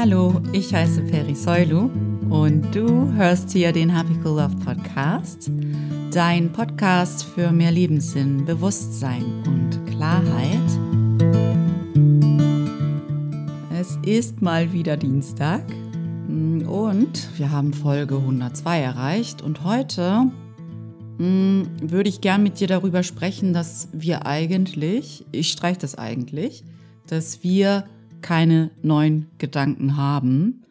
Hallo, 0.00 0.40
ich 0.54 0.72
heiße 0.72 1.02
Peri 1.02 1.34
Soilu 1.34 1.90
und 2.30 2.74
du 2.74 3.12
hörst 3.12 3.50
hier 3.50 3.70
den 3.70 3.94
Happy 3.94 4.14
Cool 4.24 4.40
Love 4.40 4.56
Podcast, 4.64 5.50
dein 6.10 6.50
Podcast 6.50 7.24
für 7.24 7.52
mehr 7.52 7.70
Lebenssinn, 7.70 8.46
Bewusstsein 8.46 9.22
und 9.46 9.86
Klarheit. 9.90 10.56
Es 13.78 13.98
ist 14.06 14.40
mal 14.40 14.72
wieder 14.72 14.96
Dienstag 14.96 15.64
und 16.26 17.28
wir 17.36 17.50
haben 17.52 17.74
Folge 17.74 18.16
102 18.16 18.80
erreicht 18.80 19.42
und 19.42 19.64
heute 19.64 20.30
hm, 21.18 21.68
würde 21.82 22.08
ich 22.08 22.22
gern 22.22 22.42
mit 22.42 22.58
dir 22.58 22.68
darüber 22.68 23.02
sprechen, 23.02 23.52
dass 23.52 23.90
wir 23.92 24.24
eigentlich, 24.24 25.26
ich 25.30 25.50
streiche 25.50 25.80
das 25.80 25.94
eigentlich, 25.94 26.64
dass 27.06 27.42
wir 27.42 27.84
keine 28.22 28.70
neuen 28.82 29.30
Gedanken 29.38 29.96
haben, 29.96 30.64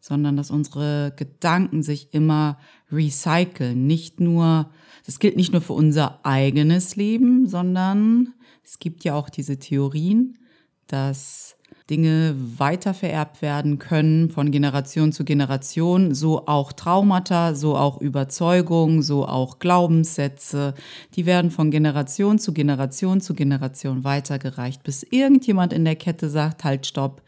sondern 0.00 0.36
dass 0.36 0.50
unsere 0.50 1.12
Gedanken 1.16 1.82
sich 1.82 2.12
immer 2.12 2.58
recyceln. 2.92 3.86
Nicht 3.86 4.20
nur, 4.20 4.70
das 5.06 5.18
gilt 5.18 5.36
nicht 5.36 5.52
nur 5.52 5.62
für 5.62 5.72
unser 5.72 6.24
eigenes 6.24 6.96
Leben, 6.96 7.46
sondern 7.46 8.34
es 8.62 8.78
gibt 8.78 9.04
ja 9.04 9.14
auch 9.14 9.30
diese 9.30 9.58
Theorien, 9.58 10.38
dass 10.86 11.56
Dinge 11.90 12.34
weitervererbt 12.56 13.42
werden 13.42 13.78
können 13.78 14.30
von 14.30 14.50
Generation 14.50 15.12
zu 15.12 15.24
Generation, 15.24 16.14
so 16.14 16.46
auch 16.46 16.72
Traumata, 16.72 17.54
so 17.54 17.76
auch 17.76 18.00
Überzeugungen, 18.00 19.02
so 19.02 19.26
auch 19.26 19.58
Glaubenssätze, 19.58 20.74
die 21.14 21.26
werden 21.26 21.50
von 21.50 21.70
Generation 21.70 22.38
zu 22.38 22.54
Generation 22.54 23.20
zu 23.20 23.34
Generation 23.34 24.02
weitergereicht, 24.02 24.82
bis 24.82 25.02
irgendjemand 25.02 25.74
in 25.74 25.84
der 25.84 25.96
Kette 25.96 26.30
sagt, 26.30 26.64
halt, 26.64 26.86
stopp, 26.86 27.22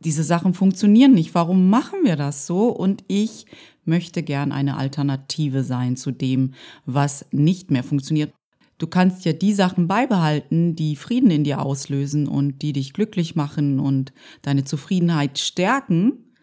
diese 0.00 0.24
Sachen 0.24 0.52
funktionieren 0.52 1.12
nicht, 1.12 1.34
warum 1.34 1.70
machen 1.70 2.00
wir 2.04 2.16
das 2.16 2.46
so? 2.46 2.68
Und 2.68 3.02
ich 3.08 3.46
möchte 3.86 4.22
gern 4.22 4.52
eine 4.52 4.76
Alternative 4.76 5.62
sein 5.62 5.96
zu 5.96 6.10
dem, 6.10 6.52
was 6.84 7.24
nicht 7.30 7.70
mehr 7.70 7.82
funktioniert. 7.82 8.32
Du 8.78 8.86
kannst 8.86 9.24
ja 9.24 9.32
die 9.32 9.54
Sachen 9.54 9.88
beibehalten, 9.88 10.76
die 10.76 10.96
Frieden 10.96 11.30
in 11.30 11.44
dir 11.44 11.62
auslösen 11.62 12.28
und 12.28 12.60
die 12.60 12.74
dich 12.74 12.92
glücklich 12.92 13.34
machen 13.34 13.80
und 13.80 14.12
deine 14.42 14.64
Zufriedenheit 14.64 15.38
stärken. 15.38 16.34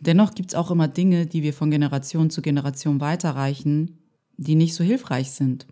Dennoch 0.00 0.34
gibt's 0.34 0.54
auch 0.54 0.70
immer 0.70 0.88
Dinge, 0.88 1.26
die 1.26 1.42
wir 1.42 1.52
von 1.52 1.70
Generation 1.70 2.30
zu 2.30 2.40
Generation 2.40 3.00
weiterreichen, 3.00 3.98
die 4.38 4.54
nicht 4.54 4.74
so 4.74 4.82
hilfreich 4.82 5.32
sind. 5.32 5.66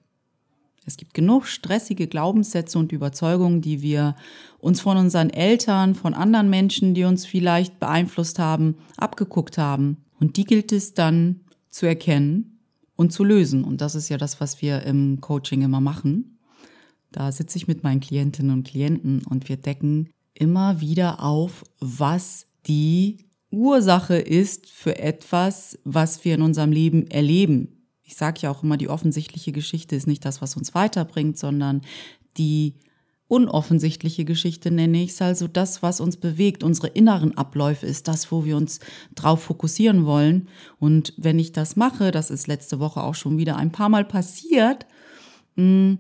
Es 0.85 0.97
gibt 0.97 1.15
genug 1.15 1.47
stressige 1.47 2.07
Glaubenssätze 2.07 2.79
und 2.79 2.93
Überzeugungen, 2.93 3.61
die 3.61 3.81
wir 3.81 4.17
uns 4.59 4.81
von 4.81 4.97
unseren 4.97 5.31
Eltern, 5.31 5.95
von 5.95 6.15
anderen 6.15 6.51
Menschen, 6.51 6.95
die 6.95 7.05
uns 7.05 7.25
vielleicht 7.27 7.81
beeinflusst 7.81 8.39
haben, 8.39 8.77
abgeguckt 8.97 9.59
haben. 9.59 10.05
Und 10.21 10.37
die 10.37 10.45
gilt 10.45 10.73
es 10.73 10.95
dann 10.95 11.41
zu 11.71 11.87
erkennen 11.87 12.56
und 12.97 13.13
zu 13.13 13.25
lösen. 13.25 13.65
Und 13.65 13.81
das 13.81 13.95
ist 13.95 14.09
ja 14.09 14.19
das, 14.19 14.41
was 14.41 14.61
wir 14.63 14.83
im 14.83 15.21
Coaching 15.21 15.63
immer 15.63 15.81
machen. 15.81 16.39
Da 17.13 17.31
sitze 17.31 17.59
ich 17.59 17.69
mit 17.69 17.83
meinen 17.83 18.01
Klientinnen 18.01 18.51
und 18.51 18.67
Klienten 18.67 19.25
und 19.25 19.49
wir 19.49 19.57
decken 19.57 20.11
immer 20.35 20.81
wieder 20.81 21.23
auf, 21.23 21.65
was 21.79 22.47
die 22.67 23.27
Ursache 23.51 24.17
ist 24.17 24.69
für 24.69 24.99
etwas, 24.99 25.79
was 25.85 26.25
wir 26.25 26.35
in 26.35 26.43
unserem 26.43 26.73
Leben 26.73 27.07
erleben. 27.07 27.87
Ich 28.03 28.17
sage 28.17 28.41
ja 28.43 28.51
auch 28.51 28.63
immer, 28.63 28.77
die 28.77 28.89
offensichtliche 28.89 29.53
Geschichte 29.53 29.97
ist 29.97 30.07
nicht 30.07 30.25
das, 30.25 30.43
was 30.43 30.57
uns 30.57 30.75
weiterbringt, 30.75 31.39
sondern 31.39 31.83
die 32.37 32.75
unoffensichtliche 33.29 34.25
Geschichte 34.25 34.71
nenne 34.71 35.03
ich 35.03 35.11
es, 35.11 35.23
also 35.23 35.49
das, 35.49 35.83
was 35.83 36.01
uns 36.01 36.17
bewegt, 36.17 36.63
unsere 36.63 36.89
inneren 36.89 37.37
Abläufe 37.37 37.87
ist 37.87 38.07
das, 38.07 38.31
wo 38.31 38.45
wir 38.45 38.57
uns 38.57 38.79
drauf 39.15 39.43
fokussieren 39.43 40.07
wollen. 40.07 40.49
Und 40.79 41.13
wenn 41.17 41.39
ich 41.39 41.53
das 41.53 41.75
mache, 41.75 42.13
das 42.13 42.31
ist 42.31 42.47
letzte 42.47 42.79
Woche 42.79 43.03
auch 43.03 43.15
schon 43.15 43.37
wieder 43.37 43.57
ein 43.57 43.73
paar 43.73 43.89
Mal 43.89 44.05
passiert, 44.05 44.87
mm, 45.57 45.95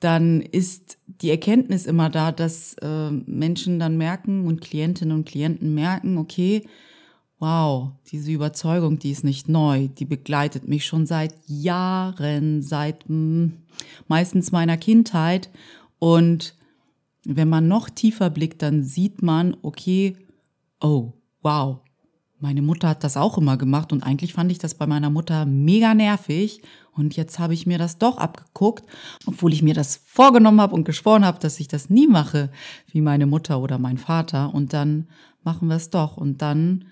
dann 0.00 0.42
ist 0.42 0.98
die 1.06 1.30
Erkenntnis 1.30 1.86
immer 1.86 2.10
da, 2.10 2.32
dass 2.32 2.74
äh, 2.74 3.10
Menschen 3.10 3.78
dann 3.78 3.96
merken 3.96 4.46
und 4.46 4.60
Klientinnen 4.60 5.16
und 5.16 5.26
Klienten 5.26 5.74
merken, 5.74 6.18
okay, 6.18 6.68
wow, 7.38 7.92
diese 8.12 8.30
Überzeugung, 8.30 8.98
die 8.98 9.10
ist 9.10 9.24
nicht 9.24 9.48
neu, 9.48 9.88
die 9.88 10.04
begleitet 10.04 10.68
mich 10.68 10.84
schon 10.84 11.06
seit 11.06 11.34
Jahren, 11.46 12.62
seit 12.62 13.08
mm, 13.08 13.46
meistens 14.06 14.52
meiner 14.52 14.76
Kindheit 14.76 15.48
und 15.98 16.54
wenn 17.36 17.48
man 17.48 17.68
noch 17.68 17.90
tiefer 17.90 18.30
blickt, 18.30 18.62
dann 18.62 18.82
sieht 18.82 19.22
man, 19.22 19.56
okay, 19.62 20.16
oh, 20.80 21.12
wow, 21.42 21.80
meine 22.40 22.62
Mutter 22.62 22.88
hat 22.88 23.02
das 23.02 23.16
auch 23.16 23.36
immer 23.36 23.56
gemacht 23.56 23.92
und 23.92 24.02
eigentlich 24.02 24.32
fand 24.32 24.52
ich 24.52 24.58
das 24.58 24.74
bei 24.74 24.86
meiner 24.86 25.10
Mutter 25.10 25.44
mega 25.44 25.92
nervig. 25.94 26.62
Und 26.92 27.16
jetzt 27.16 27.38
habe 27.38 27.54
ich 27.54 27.66
mir 27.66 27.78
das 27.78 27.98
doch 27.98 28.16
abgeguckt, 28.18 28.84
obwohl 29.26 29.52
ich 29.52 29.62
mir 29.62 29.74
das 29.74 30.00
vorgenommen 30.04 30.60
habe 30.60 30.74
und 30.74 30.84
geschworen 30.84 31.24
habe, 31.24 31.40
dass 31.40 31.58
ich 31.60 31.68
das 31.68 31.90
nie 31.90 32.06
mache 32.06 32.50
wie 32.92 33.00
meine 33.00 33.26
Mutter 33.26 33.60
oder 33.60 33.78
mein 33.78 33.98
Vater. 33.98 34.54
Und 34.54 34.72
dann 34.72 35.08
machen 35.42 35.68
wir 35.68 35.76
es 35.76 35.90
doch. 35.90 36.16
Und 36.16 36.40
dann 36.40 36.86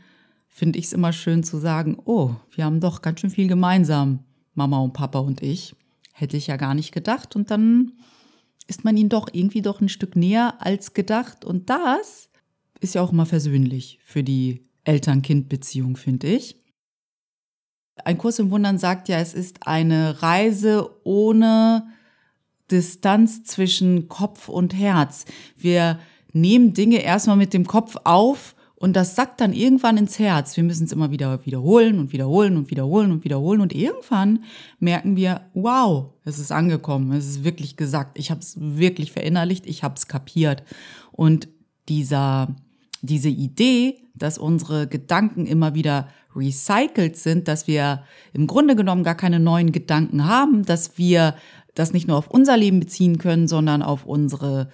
finde 0.48 0.78
ich 0.78 0.86
es 0.86 0.92
immer 0.92 1.12
schön 1.12 1.44
zu 1.44 1.58
sagen, 1.58 1.96
oh, 2.04 2.34
wir 2.50 2.64
haben 2.64 2.80
doch 2.80 3.00
ganz 3.00 3.20
schön 3.20 3.30
viel 3.30 3.46
gemeinsam, 3.46 4.20
Mama 4.54 4.80
und 4.80 4.94
Papa 4.94 5.20
und 5.20 5.42
ich. 5.42 5.76
Hätte 6.12 6.36
ich 6.36 6.48
ja 6.48 6.56
gar 6.56 6.74
nicht 6.74 6.92
gedacht. 6.92 7.36
Und 7.36 7.50
dann 7.50 7.92
ist 8.66 8.84
man 8.84 8.96
ihnen 8.96 9.08
doch 9.08 9.28
irgendwie 9.32 9.62
doch 9.62 9.80
ein 9.80 9.88
Stück 9.88 10.16
näher 10.16 10.54
als 10.58 10.94
gedacht. 10.94 11.44
Und 11.44 11.70
das 11.70 12.30
ist 12.80 12.94
ja 12.94 13.02
auch 13.02 13.12
immer 13.12 13.26
versöhnlich 13.26 13.98
für 14.04 14.22
die 14.22 14.66
Eltern-Kind-Beziehung, 14.84 15.96
finde 15.96 16.28
ich. 16.28 16.56
Ein 18.04 18.18
Kurs 18.18 18.38
im 18.38 18.50
Wundern 18.50 18.78
sagt 18.78 19.08
ja, 19.08 19.18
es 19.18 19.34
ist 19.34 19.66
eine 19.66 20.22
Reise 20.22 20.90
ohne 21.04 21.86
Distanz 22.70 23.44
zwischen 23.44 24.08
Kopf 24.08 24.48
und 24.48 24.74
Herz. 24.74 25.24
Wir 25.56 25.98
nehmen 26.32 26.74
Dinge 26.74 26.98
erstmal 26.98 27.36
mit 27.36 27.54
dem 27.54 27.66
Kopf 27.66 27.96
auf 28.04 28.55
und 28.78 28.94
das 28.94 29.14
sackt 29.14 29.40
dann 29.40 29.54
irgendwann 29.54 29.96
ins 29.96 30.18
Herz. 30.18 30.56
Wir 30.56 30.64
müssen 30.64 30.84
es 30.84 30.92
immer 30.92 31.10
wieder 31.10 31.46
wiederholen 31.46 31.98
und 31.98 32.12
wiederholen 32.12 32.58
und 32.58 32.70
wiederholen 32.70 33.10
und 33.10 33.24
wiederholen. 33.24 33.62
Und 33.62 33.74
irgendwann 33.74 34.44
merken 34.80 35.16
wir, 35.16 35.40
wow, 35.54 36.12
es 36.24 36.38
ist 36.38 36.52
angekommen, 36.52 37.12
es 37.12 37.26
ist 37.26 37.44
wirklich 37.44 37.76
gesagt. 37.76 38.18
Ich 38.18 38.30
habe 38.30 38.40
es 38.40 38.56
wirklich 38.58 39.12
verinnerlicht, 39.12 39.66
ich 39.66 39.82
habe 39.82 39.94
es 39.96 40.08
kapiert. 40.08 40.62
Und 41.10 41.48
dieser, 41.88 42.54
diese 43.00 43.30
Idee, 43.30 44.02
dass 44.14 44.36
unsere 44.36 44.86
Gedanken 44.86 45.46
immer 45.46 45.74
wieder 45.74 46.08
recycelt 46.34 47.16
sind, 47.16 47.48
dass 47.48 47.66
wir 47.66 48.02
im 48.34 48.46
Grunde 48.46 48.76
genommen 48.76 49.04
gar 49.04 49.14
keine 49.14 49.40
neuen 49.40 49.72
Gedanken 49.72 50.26
haben, 50.26 50.66
dass 50.66 50.98
wir 50.98 51.34
das 51.74 51.94
nicht 51.94 52.08
nur 52.08 52.18
auf 52.18 52.28
unser 52.28 52.58
Leben 52.58 52.80
beziehen 52.80 53.16
können, 53.16 53.48
sondern 53.48 53.82
auf 53.82 54.04
unsere 54.04 54.68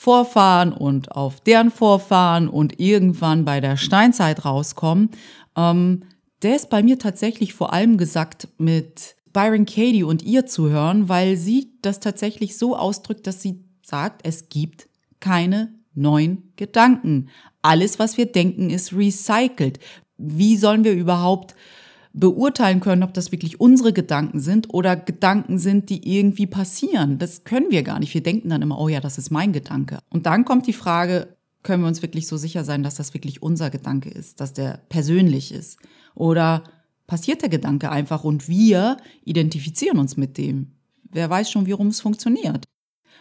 Vorfahren 0.00 0.72
und 0.72 1.10
auf 1.10 1.40
deren 1.40 1.72
Vorfahren 1.72 2.48
und 2.48 2.78
irgendwann 2.78 3.44
bei 3.44 3.60
der 3.60 3.76
Steinzeit 3.76 4.44
rauskommen, 4.44 5.10
ähm, 5.56 6.04
der 6.42 6.54
ist 6.54 6.70
bei 6.70 6.84
mir 6.84 7.00
tatsächlich 7.00 7.52
vor 7.52 7.72
allem 7.72 7.98
gesagt 7.98 8.46
mit 8.58 9.16
Byron 9.32 9.66
Katie 9.66 10.04
und 10.04 10.22
ihr 10.22 10.46
zu 10.46 10.70
hören, 10.70 11.08
weil 11.08 11.36
sie 11.36 11.72
das 11.82 11.98
tatsächlich 11.98 12.56
so 12.56 12.76
ausdrückt, 12.76 13.26
dass 13.26 13.42
sie 13.42 13.64
sagt, 13.82 14.20
es 14.24 14.48
gibt 14.48 14.88
keine 15.18 15.74
neuen 15.94 16.52
Gedanken. 16.54 17.28
Alles, 17.60 17.98
was 17.98 18.16
wir 18.16 18.26
denken, 18.26 18.70
ist 18.70 18.92
recycelt. 18.92 19.80
Wie 20.16 20.56
sollen 20.56 20.84
wir 20.84 20.92
überhaupt 20.92 21.56
beurteilen 22.18 22.80
können, 22.80 23.02
ob 23.02 23.14
das 23.14 23.32
wirklich 23.32 23.60
unsere 23.60 23.92
Gedanken 23.92 24.40
sind 24.40 24.72
oder 24.72 24.96
Gedanken 24.96 25.58
sind, 25.58 25.88
die 25.88 26.16
irgendwie 26.16 26.46
passieren. 26.46 27.18
Das 27.18 27.44
können 27.44 27.70
wir 27.70 27.82
gar 27.82 27.98
nicht. 27.98 28.14
Wir 28.14 28.22
denken 28.22 28.48
dann 28.48 28.62
immer, 28.62 28.78
oh 28.78 28.88
ja, 28.88 29.00
das 29.00 29.18
ist 29.18 29.30
mein 29.30 29.52
Gedanke. 29.52 29.98
Und 30.10 30.26
dann 30.26 30.44
kommt 30.44 30.66
die 30.66 30.72
Frage, 30.72 31.36
können 31.62 31.82
wir 31.82 31.88
uns 31.88 32.02
wirklich 32.02 32.26
so 32.26 32.36
sicher 32.36 32.64
sein, 32.64 32.82
dass 32.82 32.96
das 32.96 33.14
wirklich 33.14 33.42
unser 33.42 33.70
Gedanke 33.70 34.08
ist, 34.08 34.40
dass 34.40 34.52
der 34.52 34.80
persönlich 34.88 35.52
ist? 35.52 35.78
Oder 36.14 36.64
passiert 37.06 37.42
der 37.42 37.48
Gedanke 37.48 37.90
einfach 37.90 38.24
und 38.24 38.48
wir 38.48 38.96
identifizieren 39.24 39.98
uns 39.98 40.16
mit 40.16 40.38
dem? 40.38 40.72
Wer 41.10 41.30
weiß 41.30 41.50
schon, 41.50 41.66
wie 41.66 41.72
rum 41.72 41.88
es 41.88 42.00
funktioniert? 42.00 42.64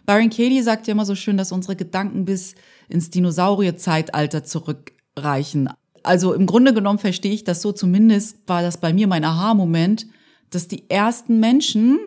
Byron 0.05 0.29
Katie 0.29 0.61
sagt 0.61 0.87
ja 0.87 0.93
immer 0.93 1.05
so 1.05 1.15
schön, 1.15 1.37
dass 1.37 1.51
unsere 1.51 1.75
Gedanken 1.75 2.25
bis 2.25 2.55
ins 2.87 3.09
Dinosaurierzeitalter 3.09 4.43
zurückreichen. 4.43 5.69
Also 6.07 6.33
im 6.33 6.45
Grunde 6.45 6.73
genommen 6.73 6.99
verstehe 6.99 7.33
ich 7.33 7.43
das 7.43 7.61
so, 7.61 7.73
zumindest 7.73 8.37
war 8.47 8.61
das 8.61 8.77
bei 8.77 8.93
mir 8.93 9.07
mein 9.07 9.25
Aha-Moment, 9.25 10.07
dass 10.49 10.69
die 10.69 10.89
ersten 10.89 11.41
Menschen, 11.41 11.99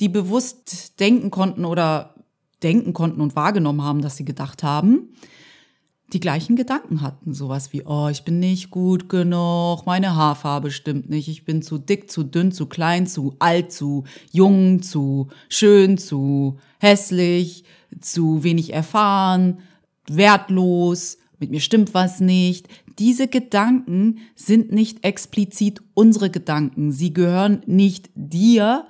die 0.00 0.08
bewusst 0.08 0.98
denken 1.00 1.30
konnten 1.30 1.66
oder 1.66 2.14
denken 2.62 2.94
konnten 2.94 3.20
und 3.20 3.36
wahrgenommen 3.36 3.82
haben, 3.82 4.00
dass 4.00 4.16
sie 4.16 4.24
gedacht 4.24 4.62
haben, 4.62 5.10
die 6.14 6.20
gleichen 6.20 6.56
Gedanken 6.56 7.02
hatten. 7.02 7.34
Sowas 7.34 7.74
wie, 7.74 7.84
oh, 7.84 8.08
ich 8.08 8.24
bin 8.24 8.38
nicht 8.38 8.70
gut 8.70 9.10
genug, 9.10 9.84
meine 9.84 10.16
Haarfarbe 10.16 10.70
stimmt 10.70 11.10
nicht, 11.10 11.28
ich 11.28 11.44
bin 11.44 11.60
zu 11.60 11.76
dick, 11.76 12.10
zu 12.10 12.22
dünn, 12.22 12.52
zu 12.52 12.66
klein, 12.66 13.06
zu 13.06 13.36
alt, 13.38 13.70
zu 13.70 14.04
jung, 14.30 14.82
zu 14.82 15.28
schön, 15.50 15.98
zu 15.98 16.58
hässlich, 16.78 17.64
zu 18.00 18.44
wenig 18.44 18.72
erfahren, 18.72 19.58
wertlos, 20.08 21.18
mit 21.42 21.50
mir 21.50 21.60
stimmt 21.60 21.92
was 21.92 22.20
nicht. 22.20 22.68
Diese 22.98 23.28
Gedanken 23.28 24.18
sind 24.34 24.72
nicht 24.72 25.04
explizit 25.04 25.80
unsere 25.94 26.30
Gedanken. 26.30 26.92
Sie 26.92 27.12
gehören 27.12 27.62
nicht 27.66 28.10
dir, 28.14 28.86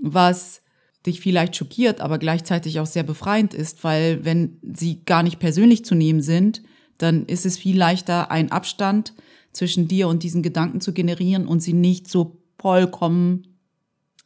was 0.00 0.62
dich 1.06 1.20
vielleicht 1.20 1.56
schockiert, 1.56 2.00
aber 2.00 2.18
gleichzeitig 2.18 2.80
auch 2.80 2.86
sehr 2.86 3.02
befreiend 3.02 3.54
ist, 3.54 3.82
weil 3.84 4.24
wenn 4.24 4.58
sie 4.62 5.04
gar 5.04 5.22
nicht 5.22 5.38
persönlich 5.38 5.84
zu 5.84 5.94
nehmen 5.94 6.22
sind, 6.22 6.62
dann 6.98 7.26
ist 7.26 7.46
es 7.46 7.58
viel 7.58 7.76
leichter, 7.76 8.30
einen 8.30 8.52
Abstand 8.52 9.14
zwischen 9.52 9.88
dir 9.88 10.08
und 10.08 10.22
diesen 10.22 10.42
Gedanken 10.42 10.80
zu 10.80 10.92
generieren 10.92 11.46
und 11.46 11.60
sie 11.60 11.72
nicht 11.72 12.08
so 12.08 12.38
vollkommen 12.58 13.48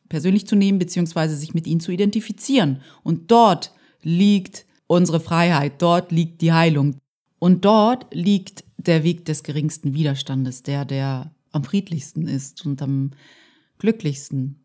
persönlich 0.09 0.47
zu 0.47 0.55
nehmen, 0.57 0.79
beziehungsweise 0.79 1.37
sich 1.37 1.55
mit 1.55 1.67
ihnen 1.67 1.81
zu 1.81 1.91
identifizieren. 1.91 2.83
Und 3.03 3.31
dort 3.31 3.73
liegt 4.03 4.67
unsere 4.87 5.21
Freiheit, 5.21 5.81
dort 5.83 6.13
liegt 6.13 6.43
die 6.43 6.53
Heilung. 6.53 6.97
Und 7.39 7.65
dort 7.65 8.07
liegt 8.15 8.65
der 8.79 9.05
Weg 9.05 9.25
des 9.25 9.43
geringsten 9.43 9.95
Widerstandes, 9.95 10.63
der, 10.63 10.85
der 10.85 11.35
am 11.53 11.65
friedlichsten 11.65 12.27
ist 12.27 12.65
und 12.65 12.81
am 12.83 13.13
glücklichsten. 13.79 14.65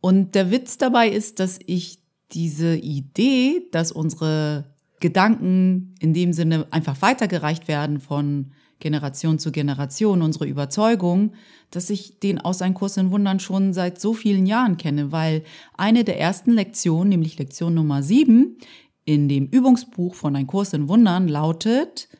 Und 0.00 0.34
der 0.34 0.50
Witz 0.50 0.78
dabei 0.78 1.08
ist, 1.08 1.40
dass 1.40 1.58
ich 1.66 1.98
diese 2.32 2.76
Idee, 2.76 3.62
dass 3.72 3.92
unsere 3.92 4.64
Gedanken 5.00 5.94
in 6.00 6.14
dem 6.14 6.32
Sinne 6.32 6.66
einfach 6.70 7.00
weitergereicht 7.02 7.68
werden 7.68 8.00
von 8.00 8.52
Generation 8.80 9.38
zu 9.38 9.50
Generation, 9.50 10.22
unsere 10.22 10.46
Überzeugung, 10.46 11.32
dass 11.70 11.90
ich 11.90 12.20
den 12.20 12.40
aus 12.40 12.62
einem 12.62 12.74
Kurs 12.74 12.96
in 12.96 13.10
Wundern 13.10 13.40
schon 13.40 13.72
seit 13.72 14.00
so 14.00 14.14
vielen 14.14 14.46
Jahren 14.46 14.76
kenne, 14.76 15.10
weil 15.10 15.42
eine 15.76 16.04
der 16.04 16.20
ersten 16.20 16.52
Lektionen, 16.52 17.08
nämlich 17.08 17.38
Lektion 17.38 17.74
Nummer 17.74 18.02
sieben, 18.02 18.56
in 19.08 19.26
dem 19.26 19.46
Übungsbuch 19.46 20.14
von 20.14 20.36
Ein 20.36 20.46
Kurs 20.46 20.74
in 20.74 20.86
Wundern 20.86 21.28
lautet, 21.28 22.10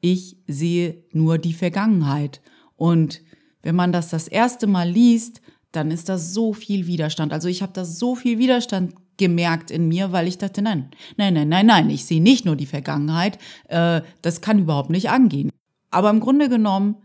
ich 0.00 0.36
sehe 0.46 1.02
nur 1.10 1.36
die 1.36 1.52
Vergangenheit. 1.52 2.40
Und 2.76 3.22
wenn 3.62 3.74
man 3.74 3.90
das 3.90 4.10
das 4.10 4.28
erste 4.28 4.68
Mal 4.68 4.88
liest, 4.88 5.40
dann 5.72 5.90
ist 5.90 6.08
da 6.08 6.16
so 6.16 6.52
viel 6.52 6.86
Widerstand. 6.86 7.32
Also 7.32 7.48
ich 7.48 7.60
habe 7.60 7.72
da 7.72 7.84
so 7.84 8.14
viel 8.14 8.38
Widerstand 8.38 8.94
gemerkt 9.16 9.72
in 9.72 9.88
mir, 9.88 10.12
weil 10.12 10.28
ich 10.28 10.38
dachte, 10.38 10.62
nein, 10.62 10.92
nein, 11.16 11.34
nein, 11.34 11.48
nein, 11.48 11.66
nein, 11.66 11.90
ich 11.90 12.04
sehe 12.04 12.22
nicht 12.22 12.44
nur 12.44 12.54
die 12.54 12.66
Vergangenheit, 12.66 13.40
äh, 13.66 14.00
das 14.22 14.40
kann 14.40 14.60
überhaupt 14.60 14.90
nicht 14.90 15.10
angehen. 15.10 15.50
Aber 15.90 16.10
im 16.10 16.20
Grunde 16.20 16.48
genommen, 16.48 16.98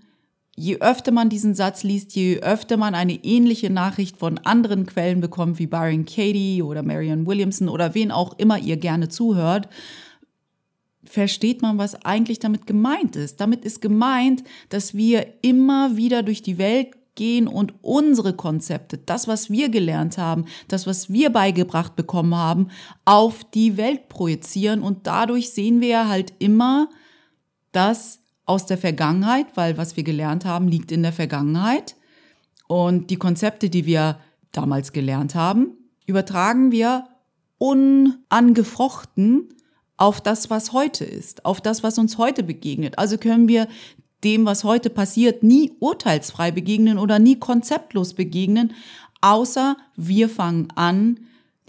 je 0.55 0.77
öfter 0.79 1.11
man 1.11 1.29
diesen 1.29 1.55
Satz 1.55 1.83
liest, 1.83 2.15
je 2.15 2.39
öfter 2.39 2.77
man 2.77 2.95
eine 2.95 3.13
ähnliche 3.23 3.69
Nachricht 3.69 4.17
von 4.17 4.37
anderen 4.39 4.85
Quellen 4.85 5.21
bekommt, 5.21 5.59
wie 5.59 5.67
Byron 5.67 6.05
Katie 6.05 6.61
oder 6.61 6.83
Marion 6.83 7.25
Williamson 7.25 7.69
oder 7.69 7.95
wen 7.95 8.11
auch 8.11 8.37
immer 8.37 8.59
ihr 8.59 8.77
gerne 8.77 9.09
zuhört, 9.09 9.69
versteht 11.03 11.61
man, 11.61 11.77
was 11.77 12.05
eigentlich 12.05 12.39
damit 12.39 12.67
gemeint 12.67 13.15
ist. 13.15 13.41
Damit 13.41 13.65
ist 13.65 13.81
gemeint, 13.81 14.43
dass 14.69 14.93
wir 14.93 15.25
immer 15.41 15.97
wieder 15.97 16.23
durch 16.23 16.41
die 16.41 16.57
Welt 16.57 16.95
gehen 17.15 17.47
und 17.47 17.73
unsere 17.81 18.33
Konzepte, 18.33 18.97
das, 18.97 19.27
was 19.27 19.49
wir 19.49 19.69
gelernt 19.69 20.17
haben, 20.17 20.45
das, 20.67 20.87
was 20.87 21.11
wir 21.11 21.29
beigebracht 21.29 21.95
bekommen 21.95 22.35
haben, 22.35 22.69
auf 23.03 23.43
die 23.43 23.77
Welt 23.77 24.07
projizieren. 24.09 24.81
Und 24.81 25.07
dadurch 25.07 25.49
sehen 25.51 25.81
wir 25.81 26.07
halt 26.07 26.33
immer 26.39 26.89
das 27.71 28.20
aus 28.45 28.65
der 28.65 28.77
Vergangenheit, 28.77 29.47
weil 29.55 29.77
was 29.77 29.95
wir 29.95 30.03
gelernt 30.03 30.45
haben, 30.45 30.67
liegt 30.67 30.91
in 30.91 31.03
der 31.03 31.13
Vergangenheit. 31.13 31.95
Und 32.67 33.09
die 33.09 33.17
Konzepte, 33.17 33.69
die 33.69 33.85
wir 33.85 34.17
damals 34.51 34.91
gelernt 34.93 35.35
haben, 35.35 35.73
übertragen 36.05 36.71
wir 36.71 37.07
unangefochten 37.57 39.49
auf 39.97 40.19
das, 40.19 40.49
was 40.49 40.73
heute 40.73 41.05
ist, 41.05 41.45
auf 41.45 41.61
das, 41.61 41.83
was 41.83 41.99
uns 41.99 42.17
heute 42.17 42.43
begegnet. 42.43 42.97
Also 42.97 43.17
können 43.17 43.47
wir 43.47 43.67
dem, 44.23 44.45
was 44.45 44.63
heute 44.63 44.89
passiert, 44.89 45.43
nie 45.43 45.71
urteilsfrei 45.79 46.51
begegnen 46.51 46.97
oder 46.97 47.19
nie 47.19 47.37
konzeptlos 47.37 48.13
begegnen, 48.13 48.73
außer 49.21 49.77
wir 49.95 50.29
fangen 50.29 50.69
an, 50.75 51.19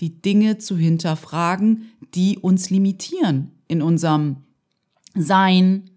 die 0.01 0.21
Dinge 0.21 0.59
zu 0.59 0.77
hinterfragen, 0.77 1.93
die 2.15 2.39
uns 2.39 2.71
limitieren 2.71 3.53
in 3.69 3.83
unserem 3.83 4.37
Sein, 5.15 5.91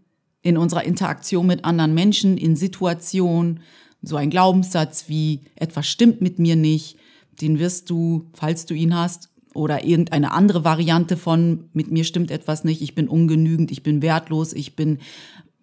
in 0.45 0.59
unserer 0.59 0.83
Interaktion 0.83 1.47
mit 1.47 1.65
anderen 1.65 1.95
Menschen, 1.95 2.37
in 2.37 2.55
Situationen. 2.55 3.61
So 4.03 4.15
ein 4.15 4.29
Glaubenssatz 4.29 5.05
wie 5.09 5.41
etwas 5.55 5.87
stimmt 5.87 6.21
mit 6.21 6.37
mir 6.37 6.55
nicht, 6.55 6.97
den 7.41 7.57
wirst 7.57 7.89
du, 7.89 8.29
falls 8.33 8.67
du 8.67 8.75
ihn 8.75 8.95
hast, 8.95 9.29
oder 9.55 9.85
irgendeine 9.85 10.31
andere 10.33 10.63
Variante 10.63 11.17
von 11.17 11.69
mit 11.73 11.89
mir 11.89 12.03
stimmt 12.03 12.29
etwas 12.29 12.63
nicht, 12.63 12.81
ich 12.81 12.93
bin 12.93 13.07
ungenügend, 13.07 13.71
ich 13.71 13.81
bin 13.81 14.03
wertlos, 14.03 14.53
ich 14.53 14.75
bin 14.75 14.99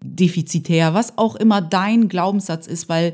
defizitär, 0.03 0.95
was 0.95 1.17
auch 1.17 1.37
immer 1.37 1.61
dein 1.61 2.09
Glaubenssatz 2.09 2.67
ist, 2.67 2.89
weil 2.89 3.13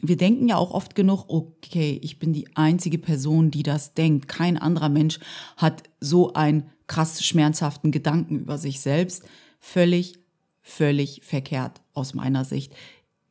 wir 0.00 0.16
denken 0.16 0.46
ja 0.46 0.58
auch 0.58 0.70
oft 0.70 0.94
genug, 0.94 1.24
okay, 1.26 1.98
ich 2.02 2.20
bin 2.20 2.32
die 2.32 2.46
einzige 2.54 2.98
Person, 2.98 3.50
die 3.50 3.64
das 3.64 3.94
denkt. 3.94 4.28
Kein 4.28 4.58
anderer 4.58 4.90
Mensch 4.90 5.18
hat 5.56 5.82
so 5.98 6.34
einen 6.34 6.70
krass 6.86 7.24
schmerzhaften 7.24 7.90
Gedanken 7.90 8.38
über 8.38 8.58
sich 8.58 8.80
selbst. 8.80 9.24
Völlig, 9.58 10.18
völlig 10.64 11.20
verkehrt 11.22 11.82
aus 11.92 12.14
meiner 12.14 12.44
Sicht. 12.44 12.72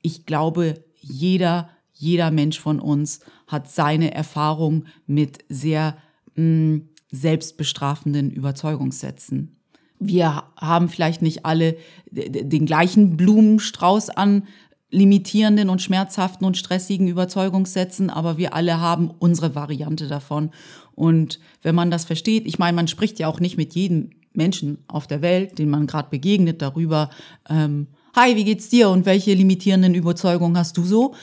Ich 0.04 0.26
glaube, 0.26 0.86
jeder, 1.02 1.70
jeder 1.92 2.32
Mensch 2.32 2.60
von 2.60 2.80
uns 2.80 3.20
hat 3.48 3.70
seine 3.70 4.14
Erfahrung 4.14 4.86
mit 5.08 5.40
sehr 5.50 5.98
mh, 6.36 6.82
selbstbestrafenden 7.12 8.32
Überzeugungssätzen. 8.32 9.58
Wir 10.00 10.44
haben 10.58 10.90
vielleicht 10.90 11.22
nicht 11.22 11.46
alle 11.46 11.76
den 12.12 12.66
gleichen 12.66 13.18
Blumenstrauß 13.18 14.10
an 14.12 14.48
limitierenden 14.92 15.70
und 15.70 15.82
schmerzhaften 15.82 16.46
und 16.46 16.56
stressigen 16.56 17.08
Überzeugungssätzen, 17.08 18.12
aber 18.12 18.38
wir 18.38 18.54
alle 18.54 18.80
haben 18.80 19.10
unsere 19.10 19.56
Variante 19.56 20.08
davon. 20.08 20.52
Und 20.94 21.40
wenn 21.64 21.74
man 21.74 21.90
das 21.90 22.06
versteht, 22.06 22.46
ich 22.46 22.60
meine, 22.60 22.76
man 22.76 22.88
spricht 22.88 23.18
ja 23.18 23.28
auch 23.28 23.40
nicht 23.40 23.58
mit 23.58 23.74
jedem 23.74 24.12
Menschen 24.34 24.80
auf 24.88 25.08
der 25.08 25.22
Welt, 25.22 25.60
den 25.60 25.70
man 25.70 25.88
gerade 25.88 26.10
begegnet, 26.10 26.62
darüber, 26.62 27.10
ähm, 27.50 27.88
hi, 28.16 28.36
wie 28.36 28.44
geht's 28.44 28.70
dir 28.70 28.90
und 28.90 29.06
welche 29.06 29.34
limitierenden 29.34 29.96
Überzeugungen 29.96 30.58
hast 30.58 30.78
du 30.78 30.84
so? 30.84 31.16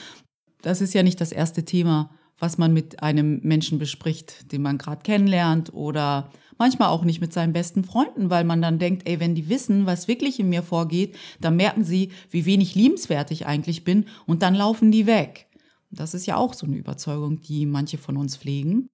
Das 0.61 0.81
ist 0.81 0.93
ja 0.93 1.03
nicht 1.03 1.21
das 1.21 1.31
erste 1.31 1.65
Thema, 1.65 2.11
was 2.37 2.57
man 2.57 2.73
mit 2.73 3.03
einem 3.03 3.39
Menschen 3.43 3.79
bespricht, 3.79 4.51
den 4.51 4.61
man 4.61 4.77
gerade 4.77 5.03
kennenlernt 5.03 5.73
oder 5.73 6.31
manchmal 6.57 6.89
auch 6.89 7.03
nicht 7.03 7.21
mit 7.21 7.33
seinen 7.33 7.53
besten 7.53 7.83
Freunden, 7.83 8.29
weil 8.29 8.43
man 8.43 8.61
dann 8.61 8.79
denkt, 8.79 9.07
ey, 9.07 9.19
wenn 9.19 9.35
die 9.35 9.49
wissen, 9.49 9.85
was 9.85 10.07
wirklich 10.07 10.39
in 10.39 10.49
mir 10.49 10.63
vorgeht, 10.63 11.15
dann 11.39 11.55
merken 11.55 11.83
sie, 11.83 12.11
wie 12.29 12.45
wenig 12.45 12.75
liebenswert 12.75 13.31
ich 13.31 13.45
eigentlich 13.45 13.83
bin 13.83 14.05
und 14.27 14.41
dann 14.41 14.55
laufen 14.55 14.91
die 14.91 15.05
weg. 15.05 15.47
Das 15.91 16.13
ist 16.13 16.25
ja 16.25 16.37
auch 16.37 16.53
so 16.53 16.65
eine 16.65 16.77
Überzeugung, 16.77 17.41
die 17.41 17.65
manche 17.65 17.97
von 17.97 18.17
uns 18.17 18.37
pflegen. 18.37 18.87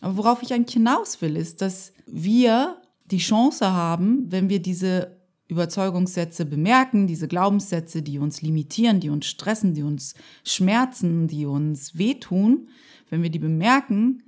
Aber 0.00 0.16
worauf 0.16 0.42
ich 0.42 0.52
eigentlich 0.52 0.74
hinaus 0.74 1.20
will, 1.20 1.36
ist, 1.36 1.60
dass 1.60 1.92
wir 2.06 2.80
die 3.10 3.18
Chance 3.18 3.72
haben, 3.72 4.30
wenn 4.30 4.48
wir 4.48 4.60
diese 4.60 5.18
Überzeugungssätze 5.48 6.44
bemerken, 6.44 7.06
diese 7.06 7.26
Glaubenssätze, 7.26 8.02
die 8.02 8.18
uns 8.18 8.42
limitieren, 8.42 9.00
die 9.00 9.10
uns 9.10 9.26
stressen, 9.26 9.74
die 9.74 9.82
uns 9.82 10.14
schmerzen, 10.44 11.26
die 11.26 11.46
uns 11.46 11.96
wehtun, 11.96 12.68
wenn 13.08 13.22
wir 13.22 13.30
die 13.30 13.38
bemerken, 13.38 14.22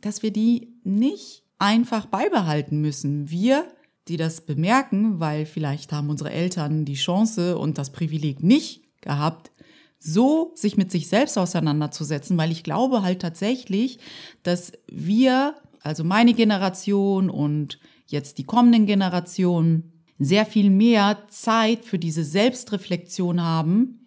dass 0.00 0.22
wir 0.22 0.32
die 0.32 0.72
nicht 0.84 1.42
einfach 1.58 2.06
beibehalten 2.06 2.80
müssen. 2.80 3.30
Wir, 3.30 3.66
die 4.06 4.16
das 4.16 4.42
bemerken, 4.42 5.18
weil 5.18 5.44
vielleicht 5.44 5.92
haben 5.92 6.08
unsere 6.08 6.30
Eltern 6.30 6.84
die 6.84 6.94
Chance 6.94 7.58
und 7.58 7.76
das 7.76 7.90
Privileg 7.90 8.42
nicht 8.42 8.82
gehabt, 9.00 9.50
so 9.98 10.52
sich 10.54 10.76
mit 10.76 10.90
sich 10.90 11.08
selbst 11.08 11.36
auseinanderzusetzen, 11.36 12.38
weil 12.38 12.50
ich 12.50 12.62
glaube 12.62 13.02
halt 13.02 13.20
tatsächlich, 13.20 13.98
dass 14.42 14.72
wir, 14.90 15.54
also 15.82 16.04
meine 16.04 16.32
Generation 16.32 17.28
und 17.28 17.78
jetzt 18.12 18.38
die 18.38 18.44
kommenden 18.44 18.86
Generationen, 18.86 19.92
sehr 20.18 20.44
viel 20.44 20.68
mehr 20.68 21.26
Zeit 21.28 21.84
für 21.84 21.98
diese 21.98 22.24
Selbstreflexion 22.24 23.42
haben 23.42 24.00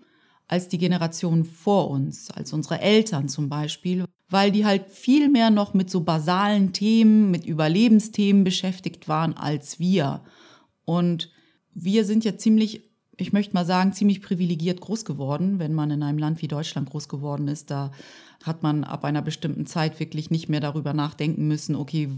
als 0.48 0.68
die 0.68 0.78
Generation 0.78 1.46
vor 1.46 1.90
uns, 1.90 2.30
als 2.30 2.54
unsere 2.54 2.80
Eltern 2.80 3.28
zum 3.28 3.50
Beispiel, 3.50 4.06
weil 4.30 4.52
die 4.52 4.66
halt 4.66 4.92
viel 4.92 5.30
mehr 5.30 5.50
noch 5.50 5.74
mit 5.74 5.90
so 5.90 6.02
basalen 6.02 6.72
Themen, 6.72 7.32
mit 7.32 7.48
Überlebensthemen 7.48 8.44
beschäftigt 8.44 9.08
waren 9.08 9.36
als 9.36 9.80
wir. 9.80 10.22
Und 10.86 11.32
wir 11.74 12.06
sind 12.06 12.24
ja 12.24 12.38
ziemlich, 12.38 12.92
ich 13.18 13.34
möchte 13.34 13.56
mal 13.56 13.66
sagen, 13.66 13.94
ziemlich 13.94 14.22
privilegiert 14.22 14.82
groß 14.82 15.06
geworden, 15.06 15.58
wenn 15.58 15.74
man 15.74 15.90
in 15.90 16.04
einem 16.04 16.20
Land 16.20 16.44
wie 16.44 16.48
Deutschland 16.48 16.90
groß 16.90 17.10
geworden 17.10 17.48
ist. 17.48 17.72
Da 17.72 17.92
hat 18.44 18.62
man 18.62 18.84
ab 18.84 19.06
einer 19.06 19.22
bestimmten 19.22 19.66
Zeit 19.66 20.00
wirklich 20.00 20.30
nicht 20.30 20.50
mehr 20.50 20.60
darüber 20.60 20.94
nachdenken 20.94 21.48
müssen, 21.48 21.76
okay, 21.76 22.10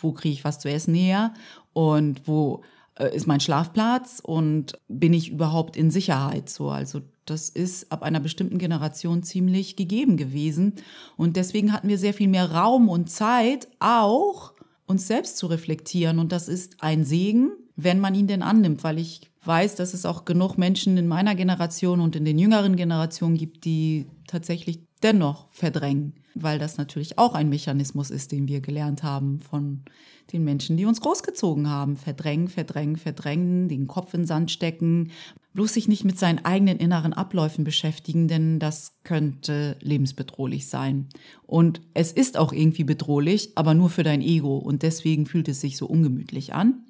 wo 0.00 0.12
kriege 0.12 0.32
ich 0.32 0.44
was 0.44 0.58
zu 0.58 0.70
essen 0.70 0.94
her 0.94 1.34
und 1.72 2.26
wo 2.26 2.62
äh, 2.94 3.14
ist 3.14 3.26
mein 3.26 3.40
Schlafplatz 3.40 4.20
und 4.22 4.78
bin 4.88 5.12
ich 5.12 5.30
überhaupt 5.30 5.76
in 5.76 5.90
Sicherheit 5.90 6.48
so. 6.48 6.70
Also 6.70 7.02
das 7.26 7.48
ist 7.48 7.90
ab 7.90 8.02
einer 8.02 8.20
bestimmten 8.20 8.58
Generation 8.58 9.22
ziemlich 9.22 9.76
gegeben 9.76 10.16
gewesen. 10.16 10.74
Und 11.16 11.36
deswegen 11.36 11.72
hatten 11.72 11.88
wir 11.88 11.98
sehr 11.98 12.14
viel 12.14 12.28
mehr 12.28 12.52
Raum 12.52 12.88
und 12.88 13.10
Zeit, 13.10 13.68
auch 13.80 14.52
uns 14.86 15.08
selbst 15.08 15.36
zu 15.36 15.48
reflektieren. 15.48 16.20
Und 16.20 16.30
das 16.30 16.48
ist 16.48 16.76
ein 16.80 17.04
Segen, 17.04 17.50
wenn 17.74 17.98
man 17.98 18.14
ihn 18.14 18.28
denn 18.28 18.42
annimmt, 18.42 18.84
weil 18.84 18.98
ich 18.98 19.22
weiß, 19.44 19.74
dass 19.74 19.94
es 19.94 20.06
auch 20.06 20.24
genug 20.24 20.56
Menschen 20.56 20.96
in 20.96 21.08
meiner 21.08 21.34
Generation 21.34 22.00
und 22.00 22.16
in 22.16 22.24
den 22.24 22.38
jüngeren 22.38 22.76
Generationen 22.76 23.36
gibt, 23.36 23.64
die 23.64 24.06
tatsächlich 24.26 24.85
dennoch 25.06 25.46
verdrängen, 25.52 26.14
weil 26.34 26.58
das 26.58 26.78
natürlich 26.78 27.16
auch 27.16 27.34
ein 27.34 27.48
Mechanismus 27.48 28.10
ist, 28.10 28.32
den 28.32 28.48
wir 28.48 28.60
gelernt 28.60 29.04
haben 29.04 29.38
von 29.38 29.82
den 30.32 30.42
Menschen, 30.42 30.76
die 30.76 30.84
uns 30.84 31.00
großgezogen 31.00 31.70
haben. 31.70 31.96
Verdrängen, 31.96 32.48
verdrängen, 32.48 32.96
verdrängen, 32.96 33.68
den 33.68 33.86
Kopf 33.86 34.14
in 34.14 34.22
den 34.22 34.26
Sand 34.26 34.50
stecken, 34.50 35.12
bloß 35.54 35.74
sich 35.74 35.86
nicht 35.86 36.04
mit 36.04 36.18
seinen 36.18 36.44
eigenen 36.44 36.78
inneren 36.78 37.12
Abläufen 37.12 37.62
beschäftigen, 37.62 38.26
denn 38.26 38.58
das 38.58 38.96
könnte 39.04 39.76
lebensbedrohlich 39.80 40.66
sein. 40.66 41.08
Und 41.46 41.80
es 41.94 42.10
ist 42.10 42.36
auch 42.36 42.52
irgendwie 42.52 42.84
bedrohlich, 42.84 43.52
aber 43.54 43.74
nur 43.74 43.88
für 43.88 44.02
dein 44.02 44.22
Ego 44.22 44.58
und 44.58 44.82
deswegen 44.82 45.24
fühlt 45.24 45.46
es 45.46 45.60
sich 45.60 45.76
so 45.76 45.86
ungemütlich 45.86 46.52
an. 46.52 46.84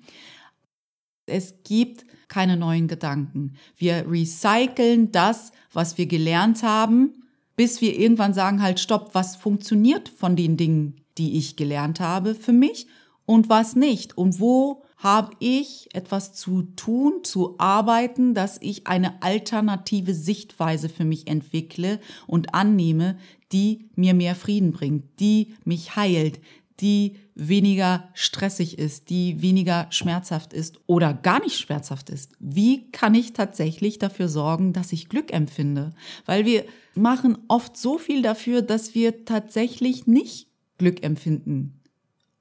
Es 1.26 1.62
gibt 1.64 2.06
keine 2.28 2.56
neuen 2.56 2.88
Gedanken. 2.88 3.56
Wir 3.76 4.10
recyceln 4.10 5.12
das, 5.12 5.52
was 5.72 5.98
wir 5.98 6.06
gelernt 6.06 6.62
haben, 6.62 7.25
bis 7.56 7.80
wir 7.80 7.98
irgendwann 7.98 8.34
sagen, 8.34 8.62
halt, 8.62 8.80
stopp, 8.80 9.10
was 9.14 9.36
funktioniert 9.36 10.08
von 10.08 10.36
den 10.36 10.56
Dingen, 10.56 11.00
die 11.18 11.38
ich 11.38 11.56
gelernt 11.56 12.00
habe 12.00 12.34
für 12.34 12.52
mich 12.52 12.86
und 13.24 13.48
was 13.48 13.74
nicht? 13.74 14.16
Und 14.16 14.38
wo 14.38 14.82
habe 14.98 15.32
ich 15.40 15.88
etwas 15.94 16.32
zu 16.32 16.62
tun, 16.62 17.20
zu 17.22 17.58
arbeiten, 17.58 18.34
dass 18.34 18.58
ich 18.60 18.86
eine 18.86 19.22
alternative 19.22 20.14
Sichtweise 20.14 20.88
für 20.88 21.04
mich 21.04 21.26
entwickle 21.26 22.00
und 22.26 22.54
annehme, 22.54 23.18
die 23.52 23.90
mir 23.94 24.14
mehr 24.14 24.34
Frieden 24.34 24.72
bringt, 24.72 25.04
die 25.20 25.54
mich 25.64 25.96
heilt, 25.96 26.40
die 26.80 27.16
weniger 27.36 28.08
stressig 28.14 28.78
ist, 28.78 29.10
die 29.10 29.42
weniger 29.42 29.86
schmerzhaft 29.90 30.54
ist 30.54 30.80
oder 30.86 31.12
gar 31.12 31.40
nicht 31.42 31.58
schmerzhaft 31.58 32.08
ist. 32.08 32.32
Wie 32.40 32.90
kann 32.90 33.14
ich 33.14 33.34
tatsächlich 33.34 33.98
dafür 33.98 34.28
sorgen, 34.28 34.72
dass 34.72 34.90
ich 34.92 35.10
Glück 35.10 35.32
empfinde? 35.32 35.90
Weil 36.24 36.46
wir 36.46 36.64
machen 36.94 37.36
oft 37.46 37.76
so 37.76 37.98
viel 37.98 38.22
dafür, 38.22 38.62
dass 38.62 38.94
wir 38.94 39.26
tatsächlich 39.26 40.06
nicht 40.06 40.48
Glück 40.78 41.04
empfinden. 41.04 41.78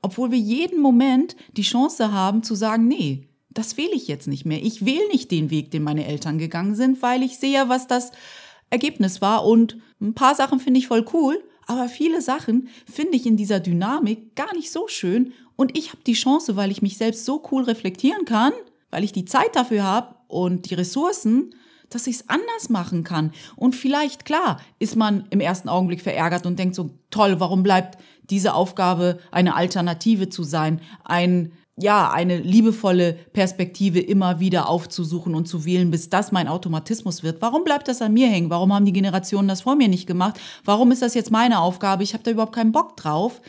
Obwohl 0.01 0.31
wir 0.31 0.39
jeden 0.39 0.81
Moment 0.81 1.35
die 1.57 1.63
Chance 1.63 2.13
haben 2.13 2.41
zu 2.41 2.55
sagen, 2.55 2.87
nee, 2.87 3.27
das 3.49 3.75
wähle 3.75 3.93
ich 3.93 4.07
jetzt 4.07 4.27
nicht 4.27 4.45
mehr. 4.45 4.63
Ich 4.63 4.85
wähle 4.85 5.07
nicht 5.09 5.29
den 5.29 5.49
Weg, 5.49 5.71
den 5.71 5.83
meine 5.83 6.05
Eltern 6.05 6.37
gegangen 6.37 6.75
sind, 6.75 7.01
weil 7.01 7.21
ich 7.21 7.37
sehe, 7.37 7.67
was 7.67 7.87
das 7.87 8.11
Ergebnis 8.69 9.21
war 9.21 9.45
und 9.45 9.77
ein 10.01 10.13
paar 10.13 10.35
Sachen 10.35 10.59
finde 10.59 10.79
ich 10.79 10.87
voll 10.87 11.05
cool, 11.13 11.43
aber 11.67 11.89
viele 11.89 12.21
Sachen 12.21 12.69
finde 12.91 13.17
ich 13.17 13.25
in 13.25 13.37
dieser 13.37 13.59
Dynamik 13.59 14.35
gar 14.35 14.53
nicht 14.53 14.71
so 14.71 14.87
schön 14.87 15.33
und 15.55 15.77
ich 15.77 15.89
habe 15.89 16.03
die 16.05 16.13
Chance, 16.13 16.55
weil 16.55 16.71
ich 16.71 16.81
mich 16.81 16.97
selbst 16.97 17.25
so 17.25 17.41
cool 17.51 17.63
reflektieren 17.63 18.25
kann, 18.25 18.53
weil 18.91 19.03
ich 19.03 19.11
die 19.11 19.25
Zeit 19.25 19.55
dafür 19.55 19.83
habe 19.83 20.15
und 20.27 20.69
die 20.69 20.75
Ressourcen, 20.75 21.55
dass 21.89 22.07
ich 22.07 22.17
es 22.17 22.29
anders 22.29 22.69
machen 22.69 23.03
kann. 23.03 23.31
Und 23.55 23.75
vielleicht, 23.75 24.25
klar, 24.25 24.59
ist 24.79 24.95
man 24.95 25.25
im 25.29 25.39
ersten 25.39 25.69
Augenblick 25.69 26.01
verärgert 26.01 26.45
und 26.45 26.59
denkt 26.59 26.75
so, 26.75 26.89
toll, 27.09 27.39
warum 27.39 27.63
bleibt 27.63 27.97
diese 28.29 28.53
Aufgabe 28.53 29.19
eine 29.31 29.55
Alternative 29.55 30.29
zu 30.29 30.43
sein, 30.43 30.81
ein 31.03 31.51
ja, 31.77 32.09
eine 32.09 32.37
liebevolle 32.37 33.13
Perspektive 33.33 33.99
immer 33.99 34.39
wieder 34.39 34.69
aufzusuchen 34.69 35.35
und 35.35 35.47
zu 35.47 35.65
wählen, 35.65 35.91
bis 35.91 36.09
das 36.09 36.31
mein 36.31 36.47
Automatismus 36.47 37.21
wird. 37.21 37.41
Warum 37.41 37.65
bleibt 37.65 37.87
das 37.89 38.01
an 38.01 38.13
mir 38.13 38.27
hängen? 38.27 38.49
Warum 38.49 38.73
haben 38.73 38.85
die 38.85 38.93
Generationen 38.93 39.49
das 39.49 39.61
vor 39.61 39.75
mir 39.75 39.89
nicht 39.89 40.07
gemacht? 40.07 40.39
Warum 40.63 40.91
ist 40.91 41.01
das 41.01 41.13
jetzt 41.13 41.31
meine 41.31 41.59
Aufgabe? 41.59 42.03
Ich 42.03 42.13
habe 42.13 42.23
da 42.23 42.31
überhaupt 42.31 42.55
keinen 42.55 42.71
Bock 42.71 42.95
drauf. 42.95 43.41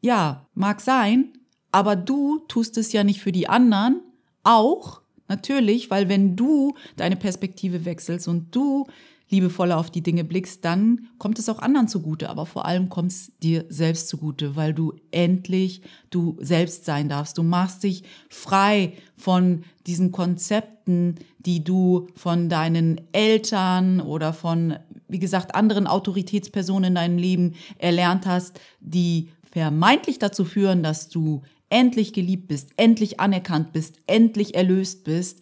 Ja, 0.00 0.46
mag 0.54 0.80
sein, 0.80 1.32
aber 1.70 1.94
du 1.96 2.38
tust 2.48 2.76
es 2.76 2.92
ja 2.92 3.04
nicht 3.04 3.20
für 3.20 3.32
die 3.32 3.48
anderen, 3.48 4.00
auch 4.42 5.00
natürlich, 5.28 5.90
weil 5.90 6.08
wenn 6.08 6.36
du 6.36 6.74
deine 6.96 7.16
Perspektive 7.16 7.84
wechselst 7.84 8.28
und 8.28 8.54
du 8.54 8.86
liebevoller 9.30 9.78
auf 9.78 9.90
die 9.90 10.02
Dinge 10.02 10.24
blickst, 10.24 10.64
dann 10.64 11.08
kommt 11.18 11.38
es 11.38 11.48
auch 11.48 11.58
anderen 11.58 11.88
zugute, 11.88 12.28
aber 12.28 12.46
vor 12.46 12.66
allem 12.66 12.88
kommt 12.88 13.10
es 13.10 13.32
dir 13.42 13.64
selbst 13.68 14.08
zugute, 14.08 14.56
weil 14.56 14.74
du 14.74 14.94
endlich 15.10 15.82
du 16.10 16.36
selbst 16.40 16.84
sein 16.84 17.08
darfst. 17.08 17.38
Du 17.38 17.42
machst 17.42 17.82
dich 17.82 18.04
frei 18.28 18.92
von 19.16 19.64
diesen 19.86 20.12
Konzepten, 20.12 21.16
die 21.38 21.64
du 21.64 22.08
von 22.14 22.48
deinen 22.48 23.00
Eltern 23.12 24.00
oder 24.00 24.32
von, 24.32 24.76
wie 25.08 25.18
gesagt, 25.18 25.54
anderen 25.54 25.86
Autoritätspersonen 25.86 26.88
in 26.88 26.94
deinem 26.94 27.18
Leben 27.18 27.54
erlernt 27.78 28.26
hast, 28.26 28.60
die 28.80 29.30
vermeintlich 29.50 30.18
dazu 30.18 30.44
führen, 30.44 30.82
dass 30.82 31.08
du 31.08 31.42
endlich 31.70 32.12
geliebt 32.12 32.48
bist, 32.48 32.70
endlich 32.76 33.20
anerkannt 33.20 33.72
bist, 33.72 33.98
endlich 34.06 34.54
erlöst 34.54 35.04
bist. 35.04 35.40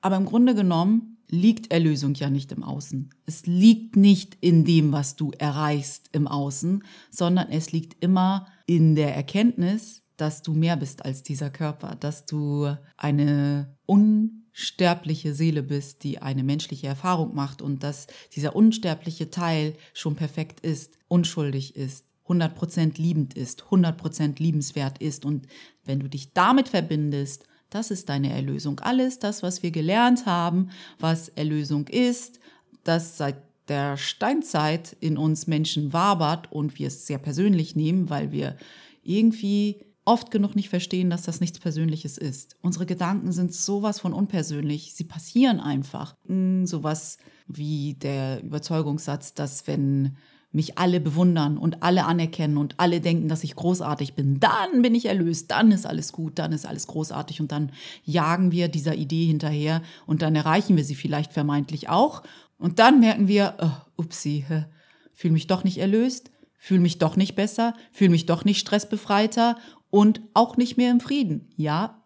Aber 0.00 0.16
im 0.16 0.24
Grunde 0.24 0.54
genommen 0.54 1.13
liegt 1.28 1.72
Erlösung 1.72 2.14
ja 2.14 2.30
nicht 2.30 2.52
im 2.52 2.62
Außen. 2.62 3.10
Es 3.26 3.46
liegt 3.46 3.96
nicht 3.96 4.36
in 4.40 4.64
dem, 4.64 4.92
was 4.92 5.16
du 5.16 5.32
erreichst 5.38 6.08
im 6.12 6.26
Außen, 6.26 6.84
sondern 7.10 7.50
es 7.50 7.72
liegt 7.72 8.02
immer 8.02 8.46
in 8.66 8.94
der 8.94 9.14
Erkenntnis, 9.14 10.02
dass 10.16 10.42
du 10.42 10.52
mehr 10.54 10.76
bist 10.76 11.04
als 11.04 11.22
dieser 11.22 11.50
Körper, 11.50 11.96
dass 11.96 12.26
du 12.26 12.76
eine 12.96 13.76
unsterbliche 13.86 15.34
Seele 15.34 15.62
bist, 15.62 16.04
die 16.04 16.20
eine 16.20 16.44
menschliche 16.44 16.86
Erfahrung 16.86 17.34
macht 17.34 17.62
und 17.62 17.82
dass 17.82 18.06
dieser 18.34 18.54
unsterbliche 18.54 19.30
Teil 19.30 19.74
schon 19.92 20.14
perfekt 20.14 20.60
ist, 20.60 20.98
unschuldig 21.08 21.74
ist, 21.76 22.04
100% 22.26 23.00
liebend 23.00 23.34
ist, 23.34 23.64
100% 23.64 24.40
liebenswert 24.40 24.98
ist. 24.98 25.24
Und 25.24 25.46
wenn 25.84 26.00
du 26.00 26.08
dich 26.08 26.32
damit 26.32 26.68
verbindest 26.68 27.44
das 27.74 27.90
ist 27.90 28.08
deine 28.08 28.32
Erlösung. 28.32 28.78
Alles 28.80 29.18
das, 29.18 29.42
was 29.42 29.62
wir 29.62 29.72
gelernt 29.72 30.26
haben, 30.26 30.70
was 31.00 31.28
Erlösung 31.28 31.88
ist, 31.88 32.38
das 32.84 33.16
seit 33.16 33.36
der 33.68 33.96
Steinzeit 33.96 34.96
in 35.00 35.16
uns 35.18 35.46
Menschen 35.46 35.92
wabert 35.92 36.52
und 36.52 36.78
wir 36.78 36.86
es 36.86 37.06
sehr 37.06 37.18
persönlich 37.18 37.74
nehmen, 37.74 38.10
weil 38.10 38.30
wir 38.30 38.56
irgendwie 39.02 39.80
oft 40.04 40.30
genug 40.30 40.54
nicht 40.54 40.68
verstehen, 40.68 41.10
dass 41.10 41.22
das 41.22 41.40
nichts 41.40 41.58
Persönliches 41.58 42.18
ist. 42.18 42.56
Unsere 42.60 42.86
Gedanken 42.86 43.32
sind 43.32 43.54
sowas 43.54 44.00
von 44.00 44.12
unpersönlich. 44.12 44.94
Sie 44.94 45.04
passieren 45.04 45.60
einfach. 45.60 46.14
Hm, 46.26 46.66
sowas 46.66 47.18
wie 47.46 47.94
der 47.94 48.42
Überzeugungssatz, 48.42 49.34
dass 49.34 49.66
wenn 49.66 50.16
mich 50.54 50.78
alle 50.78 51.00
bewundern 51.00 51.58
und 51.58 51.82
alle 51.82 52.04
anerkennen 52.04 52.56
und 52.56 52.78
alle 52.78 53.00
denken, 53.00 53.28
dass 53.28 53.44
ich 53.44 53.56
großartig 53.56 54.14
bin, 54.14 54.38
dann 54.40 54.82
bin 54.82 54.94
ich 54.94 55.06
erlöst, 55.06 55.50
dann 55.50 55.72
ist 55.72 55.86
alles 55.86 56.12
gut, 56.12 56.38
dann 56.38 56.52
ist 56.52 56.64
alles 56.64 56.86
großartig. 56.86 57.40
Und 57.40 57.52
dann 57.52 57.72
jagen 58.04 58.52
wir 58.52 58.68
dieser 58.68 58.94
Idee 58.94 59.26
hinterher 59.26 59.82
und 60.06 60.22
dann 60.22 60.36
erreichen 60.36 60.76
wir 60.76 60.84
sie 60.84 60.94
vielleicht 60.94 61.32
vermeintlich 61.32 61.88
auch. 61.88 62.22
Und 62.58 62.78
dann 62.78 63.00
merken 63.00 63.26
wir, 63.26 63.54
oh, 63.60 64.02
upsie, 64.02 64.44
fühle 65.12 65.32
mich 65.32 65.46
doch 65.46 65.64
nicht 65.64 65.78
erlöst, 65.78 66.30
fühle 66.56 66.80
mich 66.80 66.98
doch 66.98 67.16
nicht 67.16 67.34
besser, 67.34 67.74
fühle 67.92 68.10
mich 68.10 68.26
doch 68.26 68.44
nicht 68.44 68.60
stressbefreiter 68.60 69.56
und 69.90 70.20
auch 70.34 70.56
nicht 70.56 70.76
mehr 70.76 70.90
im 70.90 71.00
Frieden. 71.00 71.50
Ja, 71.56 72.04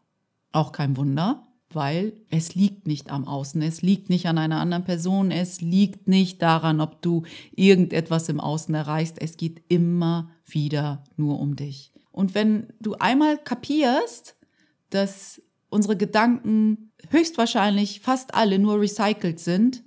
auch 0.52 0.72
kein 0.72 0.96
Wunder 0.96 1.47
weil 1.70 2.12
es 2.30 2.54
liegt 2.54 2.86
nicht 2.86 3.10
am 3.10 3.26
Außen, 3.26 3.60
es 3.62 3.82
liegt 3.82 4.08
nicht 4.08 4.26
an 4.26 4.38
einer 4.38 4.60
anderen 4.60 4.84
Person, 4.84 5.30
es 5.30 5.60
liegt 5.60 6.08
nicht 6.08 6.40
daran, 6.40 6.80
ob 6.80 7.02
du 7.02 7.24
irgendetwas 7.54 8.28
im 8.28 8.40
Außen 8.40 8.74
erreichst, 8.74 9.20
es 9.20 9.36
geht 9.36 9.62
immer 9.68 10.30
wieder 10.46 11.04
nur 11.16 11.38
um 11.38 11.56
dich. 11.56 11.92
Und 12.10 12.34
wenn 12.34 12.72
du 12.80 12.94
einmal 12.94 13.38
kapierst, 13.38 14.34
dass 14.90 15.42
unsere 15.68 15.96
Gedanken 15.96 16.92
höchstwahrscheinlich 17.10 18.00
fast 18.00 18.34
alle 18.34 18.58
nur 18.58 18.80
recycelt 18.80 19.38
sind, 19.38 19.84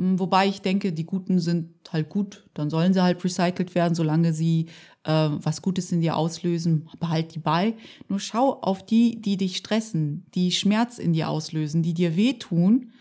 wobei 0.00 0.46
ich 0.46 0.62
denke, 0.62 0.92
die 0.92 1.04
Guten 1.04 1.40
sind 1.40 1.74
halt 1.92 2.08
gut, 2.08 2.48
dann 2.54 2.70
sollen 2.70 2.92
sie 2.94 3.02
halt 3.02 3.22
recycelt 3.24 3.74
werden, 3.74 3.94
solange 3.94 4.32
sie 4.32 4.66
äh, 5.04 5.10
was 5.10 5.60
Gutes 5.60 5.90
in 5.90 6.00
dir 6.00 6.16
auslösen, 6.16 6.88
behalt 7.00 7.34
die 7.34 7.40
bei. 7.40 7.74
Nur 8.08 8.20
schau 8.20 8.60
auf 8.60 8.86
die, 8.86 9.20
die 9.20 9.36
dich 9.36 9.56
stressen, 9.56 10.26
die 10.34 10.52
Schmerz 10.52 10.98
in 10.98 11.12
dir 11.12 11.28
auslösen, 11.28 11.82
die 11.82 11.94
dir 11.94 12.14
wehtun. 12.14 12.92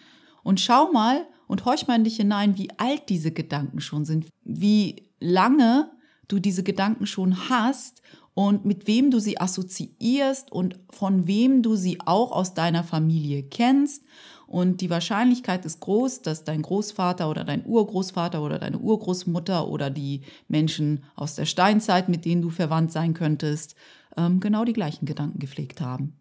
Und 0.43 0.59
schau 0.59 0.91
mal 0.91 1.27
und 1.47 1.65
horch 1.65 1.87
mal 1.87 1.97
in 1.97 2.03
dich 2.03 2.17
hinein, 2.17 2.57
wie 2.57 2.69
alt 2.77 3.09
diese 3.09 3.31
Gedanken 3.31 3.79
schon 3.79 4.03
sind, 4.03 4.27
wie 4.43 5.03
lange 5.19 5.91
du 6.27 6.39
diese 6.39 6.63
Gedanken 6.63 7.05
schon 7.05 7.49
hast 7.49 8.01
und 8.37 8.65
mit 8.65 8.85
wem 8.85 9.09
du 9.09 9.17
sie 9.17 9.41
assoziierst 9.41 10.51
und 10.51 10.77
von 10.91 11.25
wem 11.25 11.63
du 11.63 11.75
sie 11.75 11.97
auch 12.05 12.31
aus 12.31 12.53
deiner 12.53 12.83
Familie 12.83 13.41
kennst 13.41 14.03
und 14.45 14.81
die 14.81 14.91
Wahrscheinlichkeit 14.91 15.65
ist 15.65 15.79
groß, 15.79 16.21
dass 16.21 16.43
dein 16.43 16.61
Großvater 16.61 17.31
oder 17.31 17.43
dein 17.43 17.65
Urgroßvater 17.65 18.43
oder 18.43 18.59
deine 18.59 18.77
Urgroßmutter 18.77 19.67
oder 19.67 19.89
die 19.89 20.21
Menschen 20.47 21.03
aus 21.15 21.33
der 21.33 21.45
Steinzeit, 21.45 22.09
mit 22.09 22.25
denen 22.25 22.43
du 22.43 22.51
verwandt 22.51 22.91
sein 22.91 23.15
könntest, 23.15 23.73
ähm, 24.15 24.39
genau 24.39 24.65
die 24.65 24.73
gleichen 24.73 25.07
Gedanken 25.07 25.39
gepflegt 25.39 25.81
haben. 25.81 26.13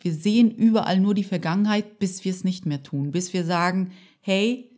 Wir 0.00 0.14
sehen 0.14 0.50
überall 0.50 1.00
nur 1.00 1.12
die 1.12 1.22
Vergangenheit, 1.22 1.98
bis 1.98 2.24
wir 2.24 2.32
es 2.32 2.44
nicht 2.44 2.64
mehr 2.64 2.82
tun, 2.82 3.10
bis 3.10 3.34
wir 3.34 3.44
sagen, 3.44 3.92
hey, 4.22 4.70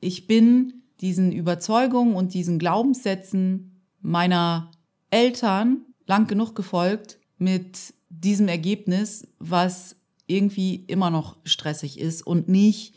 ich 0.00 0.26
bin 0.26 0.84
diesen 1.02 1.32
Überzeugungen 1.32 2.14
und 2.14 2.32
diesen 2.32 2.58
Glaubenssätzen 2.58 3.82
meiner 4.00 4.70
Eltern 5.10 5.84
lang 6.06 6.26
genug 6.26 6.54
gefolgt 6.54 7.18
mit 7.38 7.94
diesem 8.08 8.48
Ergebnis, 8.48 9.26
was 9.38 9.96
irgendwie 10.26 10.76
immer 10.86 11.10
noch 11.10 11.36
stressig 11.44 11.98
ist 12.00 12.26
und 12.26 12.48
nicht 12.48 12.94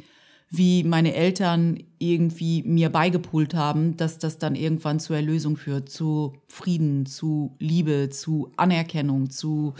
wie 0.51 0.84
meine 0.84 1.13
Eltern 1.13 1.78
irgendwie 2.00 2.63
mir 2.63 2.89
beigepult 2.89 3.54
haben, 3.54 3.98
dass 3.98 4.18
das 4.18 4.39
dann 4.39 4.56
irgendwann 4.56 5.00
zur 5.00 5.16
Erlösung 5.16 5.58
führt, 5.58 5.89
zu 5.89 6.34
Frieden, 6.48 7.06
zu 7.06 7.56
Liebe, 7.60 8.10
zu 8.10 8.51
Anerkennung, 8.58 9.30
zu 9.30 9.75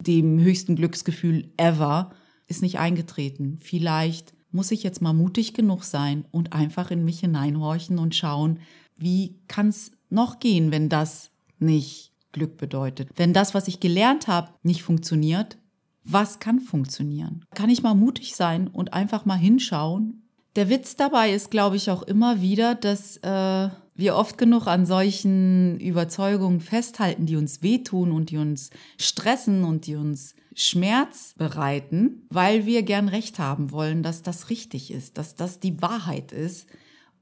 dem 0.00 0.40
höchsten 0.40 0.76
Glücksgefühl 0.76 1.52
ever, 1.58 2.10
ist 2.46 2.62
nicht 2.62 2.78
eingetreten. 2.78 3.58
Vielleicht 3.60 4.32
muss 4.50 4.70
ich 4.70 4.82
jetzt 4.82 5.02
mal 5.02 5.12
mutig 5.12 5.52
genug 5.52 5.84
sein 5.84 6.24
und 6.30 6.54
einfach 6.54 6.90
in 6.90 7.04
mich 7.04 7.20
hineinhorchen 7.20 7.98
und 7.98 8.14
schauen, 8.14 8.60
wie 8.96 9.40
kann 9.46 9.68
es 9.68 9.90
noch 10.08 10.40
gehen, 10.40 10.70
wenn 10.70 10.88
das 10.88 11.32
nicht 11.64 12.12
Glück 12.32 12.56
bedeutet. 12.56 13.08
Wenn 13.16 13.32
das, 13.32 13.54
was 13.54 13.68
ich 13.68 13.80
gelernt 13.80 14.28
habe, 14.28 14.50
nicht 14.62 14.82
funktioniert, 14.82 15.56
was 16.04 16.38
kann 16.38 16.60
funktionieren? 16.60 17.44
Kann 17.54 17.70
ich 17.70 17.82
mal 17.82 17.94
mutig 17.94 18.36
sein 18.36 18.68
und 18.68 18.92
einfach 18.92 19.24
mal 19.24 19.38
hinschauen? 19.38 20.22
Der 20.56 20.68
Witz 20.68 20.96
dabei 20.96 21.32
ist, 21.32 21.50
glaube 21.50 21.76
ich, 21.76 21.90
auch 21.90 22.02
immer 22.02 22.40
wieder, 22.40 22.74
dass 22.74 23.16
äh, 23.18 23.68
wir 23.96 24.16
oft 24.16 24.38
genug 24.38 24.66
an 24.66 24.86
solchen 24.86 25.78
Überzeugungen 25.80 26.60
festhalten, 26.60 27.26
die 27.26 27.36
uns 27.36 27.62
wehtun 27.62 28.12
und 28.12 28.30
die 28.30 28.36
uns 28.36 28.70
stressen 28.98 29.64
und 29.64 29.86
die 29.86 29.96
uns 29.96 30.34
Schmerz 30.54 31.34
bereiten, 31.36 32.26
weil 32.30 32.66
wir 32.66 32.82
gern 32.82 33.08
recht 33.08 33.38
haben 33.38 33.72
wollen, 33.72 34.02
dass 34.02 34.22
das 34.22 34.50
richtig 34.50 34.92
ist, 34.92 35.18
dass 35.18 35.34
das 35.34 35.58
die 35.58 35.82
Wahrheit 35.82 36.30
ist. 36.32 36.68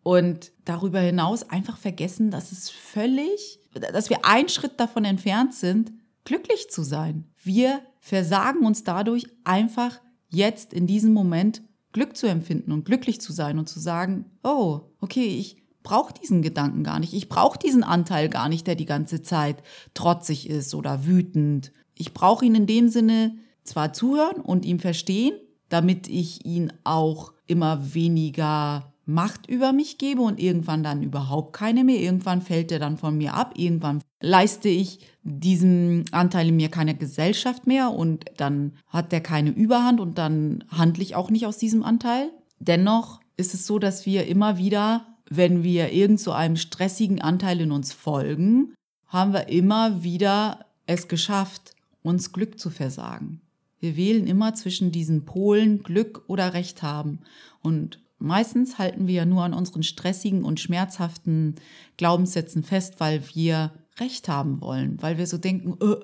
Und 0.02 0.52
darüber 0.64 1.00
hinaus 1.00 1.48
einfach 1.48 1.76
vergessen, 1.76 2.30
dass 2.30 2.50
es 2.50 2.70
völlig, 2.70 3.60
dass 3.92 4.10
wir 4.10 4.24
einen 4.24 4.48
Schritt 4.48 4.80
davon 4.80 5.04
entfernt 5.04 5.54
sind, 5.54 5.92
glücklich 6.24 6.70
zu 6.70 6.82
sein. 6.82 7.30
Wir 7.42 7.80
versagen 8.00 8.66
uns 8.66 8.82
dadurch 8.84 9.26
einfach 9.44 10.00
jetzt 10.28 10.72
in 10.72 10.86
diesem 10.86 11.12
Moment 11.12 11.62
Glück 11.92 12.16
zu 12.16 12.26
empfinden 12.26 12.72
und 12.72 12.84
glücklich 12.84 13.20
zu 13.20 13.32
sein 13.32 13.58
und 13.58 13.68
zu 13.68 13.78
sagen, 13.78 14.24
oh, 14.42 14.80
okay, 15.00 15.26
ich 15.26 15.62
brauche 15.82 16.14
diesen 16.14 16.42
Gedanken 16.42 16.84
gar 16.84 16.98
nicht. 16.98 17.12
Ich 17.12 17.28
brauche 17.28 17.58
diesen 17.58 17.84
Anteil 17.84 18.28
gar 18.28 18.48
nicht, 18.48 18.66
der 18.66 18.74
die 18.74 18.86
ganze 18.86 19.22
Zeit 19.22 19.62
trotzig 19.94 20.48
ist 20.48 20.74
oder 20.74 21.06
wütend. 21.06 21.72
Ich 21.94 22.14
brauche 22.14 22.44
ihn 22.44 22.54
in 22.54 22.66
dem 22.66 22.88
Sinne 22.88 23.36
zwar 23.62 23.92
zuhören 23.92 24.40
und 24.40 24.64
ihm 24.64 24.78
verstehen, 24.78 25.34
damit 25.68 26.08
ich 26.08 26.44
ihn 26.44 26.72
auch 26.84 27.32
immer 27.46 27.94
weniger 27.94 28.91
Macht 29.04 29.48
über 29.48 29.72
mich 29.72 29.98
gebe 29.98 30.22
und 30.22 30.38
irgendwann 30.38 30.82
dann 30.82 31.02
überhaupt 31.02 31.54
keine 31.54 31.82
mehr. 31.82 32.00
Irgendwann 32.00 32.40
fällt 32.40 32.70
er 32.70 32.78
dann 32.78 32.98
von 32.98 33.16
mir 33.16 33.34
ab. 33.34 33.54
Irgendwann 33.56 34.00
leiste 34.20 34.68
ich 34.68 35.00
diesem 35.24 36.04
Anteil 36.12 36.48
in 36.48 36.56
mir 36.56 36.68
keine 36.68 36.94
Gesellschaft 36.94 37.66
mehr 37.66 37.90
und 37.90 38.24
dann 38.36 38.74
hat 38.86 39.10
der 39.12 39.20
keine 39.20 39.50
Überhand 39.50 40.00
und 40.00 40.18
dann 40.18 40.64
handle 40.68 41.02
ich 41.02 41.14
auch 41.16 41.30
nicht 41.30 41.46
aus 41.46 41.58
diesem 41.58 41.82
Anteil. 41.82 42.30
Dennoch 42.60 43.20
ist 43.36 43.54
es 43.54 43.66
so, 43.66 43.78
dass 43.78 44.06
wir 44.06 44.26
immer 44.26 44.56
wieder, 44.56 45.06
wenn 45.28 45.64
wir 45.64 45.92
irgend 45.92 46.20
so 46.20 46.32
einem 46.32 46.56
stressigen 46.56 47.20
Anteil 47.20 47.60
in 47.60 47.72
uns 47.72 47.92
folgen, 47.92 48.74
haben 49.08 49.32
wir 49.32 49.48
immer 49.48 50.02
wieder 50.02 50.66
es 50.86 51.08
geschafft, 51.08 51.74
uns 52.02 52.32
Glück 52.32 52.58
zu 52.58 52.70
versagen. 52.70 53.40
Wir 53.82 53.96
wählen 53.96 54.28
immer 54.28 54.54
zwischen 54.54 54.92
diesen 54.92 55.24
Polen 55.24 55.82
Glück 55.82 56.22
oder 56.28 56.54
Recht 56.54 56.82
haben. 56.82 57.18
Und 57.62 58.00
Meistens 58.22 58.78
halten 58.78 59.06
wir 59.06 59.14
ja 59.14 59.24
nur 59.24 59.42
an 59.42 59.52
unseren 59.52 59.82
stressigen 59.82 60.44
und 60.44 60.60
schmerzhaften 60.60 61.56
Glaubenssätzen 61.96 62.62
fest, 62.62 62.94
weil 62.98 63.22
wir 63.34 63.72
Recht 63.98 64.28
haben 64.28 64.60
wollen, 64.60 65.00
weil 65.02 65.18
wir 65.18 65.26
so 65.26 65.38
denken, 65.38 65.76
öh, 65.82 65.96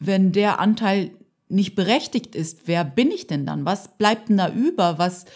wenn 0.00 0.32
der 0.32 0.60
Anteil 0.60 1.10
nicht 1.48 1.74
berechtigt 1.74 2.34
ist, 2.34 2.62
wer 2.66 2.84
bin 2.84 3.10
ich 3.10 3.26
denn 3.26 3.46
dann? 3.46 3.64
Was 3.64 3.96
bleibt 3.96 4.28
denn 4.28 4.38
da 4.38 4.50
über? 4.50 4.98
Was, 4.98 5.26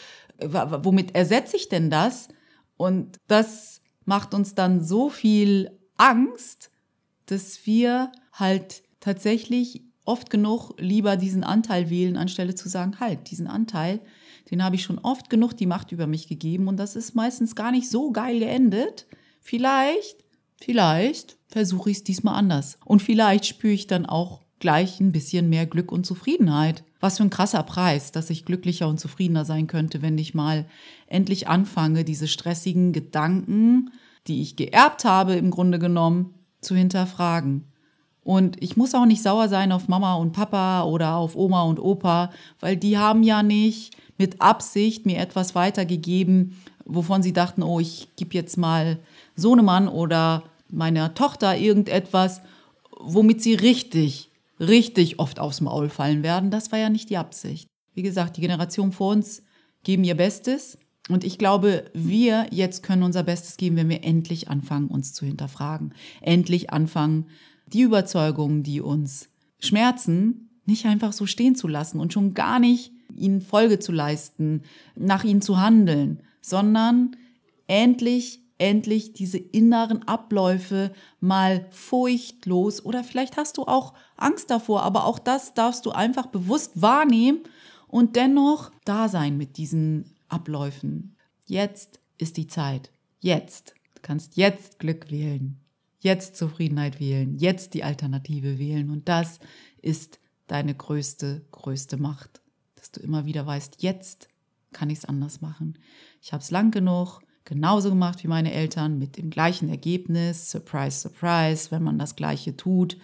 womit 0.41 1.15
ersetze 1.15 1.57
ich 1.57 1.69
denn 1.69 1.91
das? 1.91 2.29
Und 2.77 3.19
das 3.29 3.83
macht 4.05 4.35
uns 4.35 4.55
dann 4.55 4.83
so 4.83 5.11
viel 5.11 5.79
Angst, 5.97 6.71
dass 7.27 7.67
wir 7.67 8.11
halt 8.33 8.83
tatsächlich 9.01 9.85
oft 10.05 10.31
genug 10.31 10.75
lieber 10.79 11.17
diesen 11.17 11.45
Anteil 11.45 11.91
wählen, 11.91 12.17
anstelle 12.17 12.55
zu 12.55 12.69
sagen, 12.69 13.01
halt, 13.01 13.31
diesen 13.31 13.47
Anteil, 13.47 14.01
den 14.51 14.63
habe 14.63 14.77
ich 14.77 14.83
schon 14.83 14.99
oft 14.99 15.31
genug 15.31 15.57
die 15.57 15.67
Macht 15.67 15.93
über 15.93 16.07
mich 16.07 16.29
gegeben 16.29 16.69
und 16.69 16.77
das 16.77 16.97
ist 16.97 17.15
meistens 17.15 17.55
gar 17.55 17.71
nicht 17.71 17.89
so 17.89 18.11
geil 18.11 18.39
geendet. 18.39 19.07
Vielleicht, 19.41 20.25
vielleicht 20.57 21.37
versuche 21.49 21.91
ich 21.91 21.99
es 21.99 22.05
diesmal 22.05 22.35
anders. 22.35 22.79
Und 22.85 23.03
vielleicht 23.03 23.47
spüre 23.47 23.73
ich 23.73 23.87
dann 23.87 24.07
auch 24.07 24.41
gleich 24.59 25.01
ein 25.01 25.13
bisschen 25.13 25.49
mehr 25.49 25.67
Glück 25.67 25.91
und 25.91 26.07
Zufriedenheit. 26.07 26.85
Was 27.01 27.17
für 27.17 27.25
ein 27.25 27.31
krasser 27.31 27.65
Preis, 27.65 28.13
dass 28.13 28.31
ich 28.31 28.45
glücklicher 28.45 28.89
und 28.89 29.01
zufriedener 29.01 29.45
sein 29.45 29.67
könnte, 29.67 30.03
wenn 30.03 30.17
ich 30.19 30.35
mal 30.35 30.67
endlich 31.09 31.49
anfange, 31.49 32.05
diese 32.05 32.29
stressigen 32.29 32.93
Gedanken, 32.93 33.91
die 34.29 34.41
ich 34.41 34.55
geerbt 34.55 35.05
habe, 35.05 35.35
im 35.35 35.51
Grunde 35.51 35.81
genommen, 35.81 36.35
zu 36.61 36.77
hinterfragen. 36.77 37.73
Und 38.23 38.63
ich 38.63 38.77
muss 38.77 38.95
auch 38.95 39.05
nicht 39.05 39.21
sauer 39.21 39.49
sein 39.49 39.73
auf 39.73 39.89
Mama 39.89 40.15
und 40.15 40.33
Papa 40.33 40.85
oder 40.85 41.17
auf 41.17 41.35
Oma 41.35 41.63
und 41.63 41.81
Opa, 41.81 42.31
weil 42.61 42.77
die 42.77 42.97
haben 42.97 43.25
ja 43.25 43.43
nicht 43.43 43.97
mit 44.23 44.41
Absicht 44.41 45.05
mir 45.05 45.19
etwas 45.19 45.57
weitergegeben, 45.57 46.57
wovon 46.85 47.25
sie 47.25 47.33
dachten, 47.33 47.65
oh, 47.65 47.81
ich 47.81 48.07
gebe 48.15 48.35
jetzt 48.35 48.57
mal 48.57 49.01
Sohnemann 49.35 49.89
oder 49.89 50.45
meiner 50.69 51.15
Tochter 51.15 51.59
irgendetwas, 51.59 52.41
womit 53.01 53.43
sie 53.43 53.55
richtig, 53.55 54.31
richtig 54.61 55.19
oft 55.19 55.41
aufs 55.41 55.61
Maul 55.61 55.89
fallen 55.89 56.23
werden. 56.23 56.53
Das 56.53 56.71
war 56.71 56.79
ja 56.79 56.89
nicht 56.89 57.11
die 57.11 57.17
Absicht. 57.17 57.67
Wie 57.95 58.03
gesagt, 58.03 58.37
die 58.37 58.43
Generation 58.43 58.93
vor 58.93 59.11
uns 59.11 59.43
geben 59.83 60.05
ihr 60.05 60.15
Bestes. 60.15 60.79
Und 61.09 61.25
ich 61.25 61.37
glaube, 61.37 61.91
wir 61.93 62.47
jetzt 62.53 62.85
können 62.85 63.03
unser 63.03 63.25
Bestes 63.25 63.57
geben, 63.57 63.75
wenn 63.75 63.89
wir 63.89 64.05
endlich 64.05 64.49
anfangen, 64.49 64.87
uns 64.87 65.15
zu 65.15 65.27
hinterfragen. 65.27 65.95
Endlich 66.21 66.71
anfangen, 66.71 67.27
die 67.67 67.81
Überzeugungen, 67.81 68.63
die 68.63 68.81
uns 68.81 69.31
schmerzen, 69.59 70.49
nicht 70.65 70.87
einfach 70.87 71.13
so 71.13 71.27
stehen 71.27 71.57
zu 71.57 71.67
lassen 71.67 71.99
und 71.99 72.13
schon 72.13 72.35
gar 72.35 72.61
nicht 72.61 72.92
ihnen 73.17 73.41
Folge 73.41 73.79
zu 73.79 73.93
leisten, 73.93 74.63
nach 74.95 75.25
ihnen 75.25 75.43
zu 75.43 75.61
handeln, 75.61 76.23
sondern 76.41 77.17
endlich, 77.67 78.41
endlich 78.59 79.13
diese 79.13 79.39
inneren 79.39 80.03
Abläufe 80.07 80.93
mal 81.21 81.67
furchtlos 81.71 82.85
oder 82.85 83.05
vielleicht 83.05 83.37
hast 83.37 83.57
du 83.59 83.63
auch 83.63 83.95
Angst 84.17 84.51
davor, 84.51 84.83
aber 84.83 85.07
auch 85.07 85.19
das 85.19 85.55
darfst 85.55 85.87
du 85.87 85.91
einfach 85.91 86.27
bewusst 86.27 86.81
wahrnehmen 86.81 87.41
und 87.89 88.17
dennoch 88.17 88.71
da 88.85 89.09
sein 89.09 89.37
mit 89.37 89.57
diesen 89.57 90.17
Abläufen. 90.29 91.17
Jetzt 91.47 92.01
ist 92.19 92.37
die 92.37 92.47
Zeit. 92.47 92.91
Jetzt. 93.21 93.75
Du 93.95 94.03
kannst 94.03 94.37
jetzt 94.37 94.79
Glück 94.79 95.11
wählen. 95.11 95.61
Jetzt 96.01 96.37
Zufriedenheit 96.37 96.99
wählen. 97.01 97.37
Jetzt 97.37 97.75
die 97.75 97.85
Alternative 97.85 98.59
wählen. 98.59 98.91
Und 98.91 99.09
das 99.09 99.39
ist 99.81 100.19
deine 100.47 100.75
größte, 100.75 101.45
größte 101.53 101.97
Macht 101.97 102.42
du 102.93 103.01
immer 103.01 103.25
wieder 103.25 103.47
weißt, 103.47 103.83
jetzt 103.83 104.29
kann 104.73 104.91
ich 104.91 104.99
es 104.99 105.05
anders 105.05 105.41
machen. 105.41 105.79
Ich 106.21 106.33
habe 106.33 106.43
es 106.43 106.51
lang 106.51 106.71
genug 106.71 107.21
genauso 107.45 107.91
gemacht 107.91 108.23
wie 108.23 108.29
meine 108.29 108.53
Eltern 108.53 108.99
mit 108.99 109.17
dem 109.17 109.31
gleichen 109.31 109.69
Ergebnis. 109.69 110.51
Surprise, 110.51 111.01
surprise, 111.01 111.71
wenn 111.71 111.83
man 111.83 111.99
das 111.99 112.17
gleiche 112.17 112.57
tut, 112.57 112.97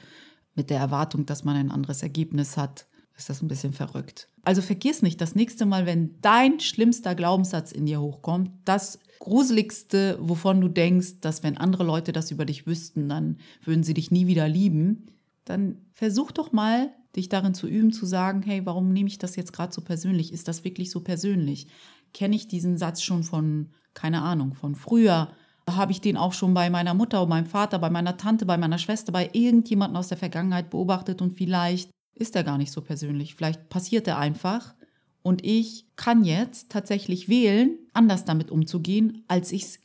mit 0.54 0.70
der 0.70 0.78
Erwartung, 0.78 1.26
dass 1.26 1.44
man 1.44 1.56
ein 1.56 1.70
anderes 1.70 2.02
Ergebnis 2.02 2.56
hat, 2.56 2.86
ist 3.16 3.28
das 3.28 3.42
ein 3.42 3.48
bisschen 3.48 3.72
verrückt. 3.72 4.28
Also 4.42 4.62
vergiss 4.62 5.02
nicht, 5.02 5.20
das 5.20 5.34
nächste 5.34 5.66
Mal, 5.66 5.86
wenn 5.86 6.20
dein 6.20 6.60
schlimmster 6.60 7.14
Glaubenssatz 7.14 7.72
in 7.72 7.86
dir 7.86 8.00
hochkommt, 8.00 8.50
das 8.64 8.98
gruseligste, 9.18 10.16
wovon 10.20 10.60
du 10.60 10.68
denkst, 10.68 11.20
dass 11.20 11.42
wenn 11.42 11.58
andere 11.58 11.84
Leute 11.84 12.12
das 12.12 12.30
über 12.30 12.44
dich 12.44 12.66
wüssten, 12.66 13.08
dann 13.08 13.38
würden 13.64 13.82
sie 13.82 13.94
dich 13.94 14.10
nie 14.10 14.26
wieder 14.26 14.48
lieben, 14.48 15.06
dann 15.44 15.78
versuch 15.92 16.30
doch 16.30 16.52
mal 16.52 16.90
dich 17.16 17.28
darin 17.28 17.54
zu 17.54 17.66
üben, 17.66 17.92
zu 17.92 18.06
sagen, 18.06 18.42
hey, 18.42 18.64
warum 18.64 18.92
nehme 18.92 19.08
ich 19.08 19.18
das 19.18 19.36
jetzt 19.36 19.52
gerade 19.52 19.72
so 19.72 19.80
persönlich? 19.80 20.32
Ist 20.32 20.48
das 20.48 20.64
wirklich 20.64 20.90
so 20.90 21.00
persönlich? 21.00 21.68
Kenne 22.12 22.36
ich 22.36 22.48
diesen 22.48 22.76
Satz 22.76 23.02
schon 23.02 23.22
von, 23.22 23.70
keine 23.94 24.22
Ahnung, 24.22 24.54
von 24.54 24.74
früher? 24.74 25.32
Habe 25.68 25.92
ich 25.92 26.00
den 26.00 26.16
auch 26.16 26.32
schon 26.32 26.54
bei 26.54 26.70
meiner 26.70 26.94
Mutter, 26.94 27.26
meinem 27.26 27.46
Vater, 27.46 27.78
bei 27.78 27.90
meiner 27.90 28.16
Tante, 28.16 28.46
bei 28.46 28.56
meiner 28.56 28.78
Schwester, 28.78 29.12
bei 29.12 29.30
irgendjemandem 29.32 29.96
aus 29.96 30.08
der 30.08 30.18
Vergangenheit 30.18 30.70
beobachtet 30.70 31.20
und 31.20 31.32
vielleicht 31.32 31.90
ist 32.14 32.36
er 32.36 32.44
gar 32.44 32.58
nicht 32.58 32.72
so 32.72 32.80
persönlich. 32.80 33.34
Vielleicht 33.34 33.68
passiert 33.68 34.08
er 34.08 34.18
einfach 34.18 34.74
und 35.22 35.44
ich 35.44 35.86
kann 35.96 36.24
jetzt 36.24 36.70
tatsächlich 36.70 37.28
wählen, 37.28 37.78
anders 37.92 38.24
damit 38.24 38.50
umzugehen, 38.50 39.24
als 39.28 39.52
ich 39.52 39.62
es 39.64 39.78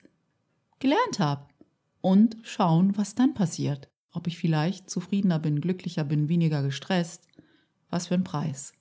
gelernt 0.79 1.19
habe. 1.19 1.45
Und 2.01 2.35
schauen, 2.41 2.97
was 2.97 3.15
dann 3.15 3.33
passiert 3.33 3.92
ob 4.13 4.27
ich 4.27 4.37
vielleicht 4.37 4.89
zufriedener 4.89 5.39
bin, 5.39 5.59
glücklicher 5.59 6.03
bin, 6.03 6.29
weniger 6.29 6.61
gestresst. 6.63 7.27
Was 7.89 8.07
für 8.07 8.13
ein 8.15 8.23
Preis. 8.23 8.73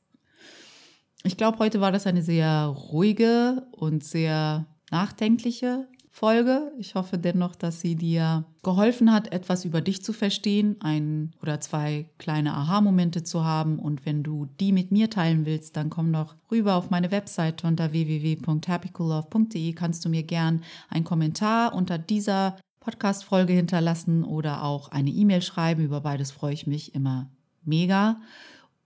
Ich 1.24 1.36
glaube, 1.36 1.58
heute 1.58 1.80
war 1.80 1.92
das 1.92 2.06
eine 2.06 2.22
sehr 2.22 2.66
ruhige 2.66 3.66
und 3.72 4.04
sehr 4.04 4.66
nachdenkliche 4.90 5.86
Folge. 6.10 6.72
Ich 6.78 6.94
hoffe 6.94 7.16
dennoch, 7.16 7.56
dass 7.56 7.80
sie 7.80 7.96
dir 7.96 8.44
geholfen 8.62 9.12
hat, 9.12 9.32
etwas 9.32 9.64
über 9.64 9.80
dich 9.80 10.04
zu 10.04 10.12
verstehen, 10.12 10.76
ein 10.80 11.32
oder 11.40 11.58
zwei 11.60 12.06
kleine 12.18 12.52
Aha-Momente 12.54 13.24
zu 13.24 13.44
haben. 13.44 13.78
Und 13.78 14.04
wenn 14.04 14.22
du 14.22 14.46
die 14.60 14.72
mit 14.72 14.92
mir 14.92 15.08
teilen 15.08 15.46
willst, 15.46 15.76
dann 15.76 15.88
komm 15.88 16.12
doch 16.12 16.36
rüber 16.50 16.74
auf 16.74 16.90
meine 16.90 17.10
Webseite 17.10 17.66
unter 17.66 17.92
www.happycoollove.de. 17.92 19.72
Kannst 19.72 20.04
du 20.04 20.10
mir 20.10 20.22
gern 20.22 20.62
einen 20.90 21.04
Kommentar 21.04 21.74
unter 21.74 21.96
dieser 21.98 22.56
Podcast-Folge 22.82 23.52
hinterlassen 23.52 24.24
oder 24.24 24.62
auch 24.62 24.88
eine 24.88 25.10
E-Mail 25.10 25.42
schreiben. 25.42 25.84
Über 25.84 26.00
beides 26.00 26.30
freue 26.30 26.54
ich 26.54 26.66
mich 26.66 26.94
immer 26.94 27.30
mega. 27.64 28.20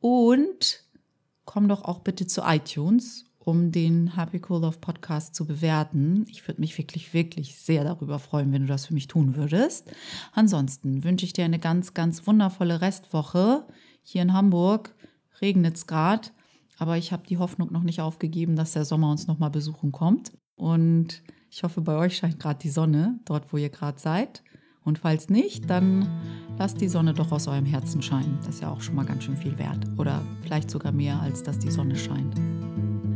Und 0.00 0.84
komm 1.44 1.68
doch 1.68 1.82
auch 1.82 2.00
bitte 2.00 2.26
zu 2.26 2.42
iTunes 2.42 3.26
um 3.46 3.70
den 3.70 4.16
Happy 4.16 4.42
Cool 4.48 4.62
Love 4.62 4.78
Podcast 4.78 5.36
zu 5.36 5.46
bewerten. 5.46 6.26
Ich 6.28 6.46
würde 6.48 6.60
mich 6.60 6.76
wirklich, 6.76 7.14
wirklich 7.14 7.56
sehr 7.56 7.84
darüber 7.84 8.18
freuen, 8.18 8.52
wenn 8.52 8.62
du 8.62 8.68
das 8.68 8.86
für 8.86 8.94
mich 8.94 9.06
tun 9.06 9.36
würdest. 9.36 9.92
Ansonsten 10.32 11.04
wünsche 11.04 11.24
ich 11.24 11.32
dir 11.32 11.44
eine 11.44 11.60
ganz, 11.60 11.94
ganz 11.94 12.26
wundervolle 12.26 12.80
Restwoche. 12.80 13.64
Hier 14.02 14.22
in 14.22 14.32
Hamburg 14.32 14.96
regnet 15.40 15.76
es 15.76 15.86
gerade, 15.86 16.30
aber 16.76 16.96
ich 16.96 17.12
habe 17.12 17.24
die 17.28 17.38
Hoffnung 17.38 17.70
noch 17.72 17.84
nicht 17.84 18.00
aufgegeben, 18.00 18.56
dass 18.56 18.72
der 18.72 18.84
Sommer 18.84 19.12
uns 19.12 19.28
nochmal 19.28 19.50
besuchen 19.50 19.92
kommt. 19.92 20.32
Und 20.56 21.22
ich 21.56 21.62
hoffe, 21.62 21.80
bei 21.80 21.96
euch 21.96 22.18
scheint 22.18 22.38
gerade 22.38 22.58
die 22.58 22.68
Sonne, 22.68 23.18
dort 23.24 23.50
wo 23.50 23.56
ihr 23.56 23.70
gerade 23.70 23.98
seid. 23.98 24.42
Und 24.84 24.98
falls 24.98 25.30
nicht, 25.30 25.70
dann 25.70 26.06
lasst 26.58 26.82
die 26.82 26.88
Sonne 26.88 27.14
doch 27.14 27.32
aus 27.32 27.48
eurem 27.48 27.64
Herzen 27.64 28.02
scheinen. 28.02 28.38
Das 28.44 28.56
ist 28.56 28.60
ja 28.60 28.70
auch 28.70 28.82
schon 28.82 28.94
mal 28.94 29.06
ganz 29.06 29.24
schön 29.24 29.38
viel 29.38 29.58
wert. 29.58 29.86
Oder 29.96 30.20
vielleicht 30.42 30.70
sogar 30.70 30.92
mehr, 30.92 31.18
als 31.18 31.42
dass 31.42 31.58
die 31.58 31.70
Sonne 31.70 31.96
scheint. 31.96 32.34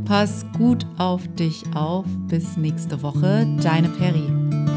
Pass 0.06 0.46
gut 0.56 0.86
auf 0.96 1.28
dich 1.34 1.64
auf. 1.74 2.06
Bis 2.28 2.56
nächste 2.56 3.02
Woche. 3.02 3.46
Deine 3.62 3.90
Peri. 3.90 4.69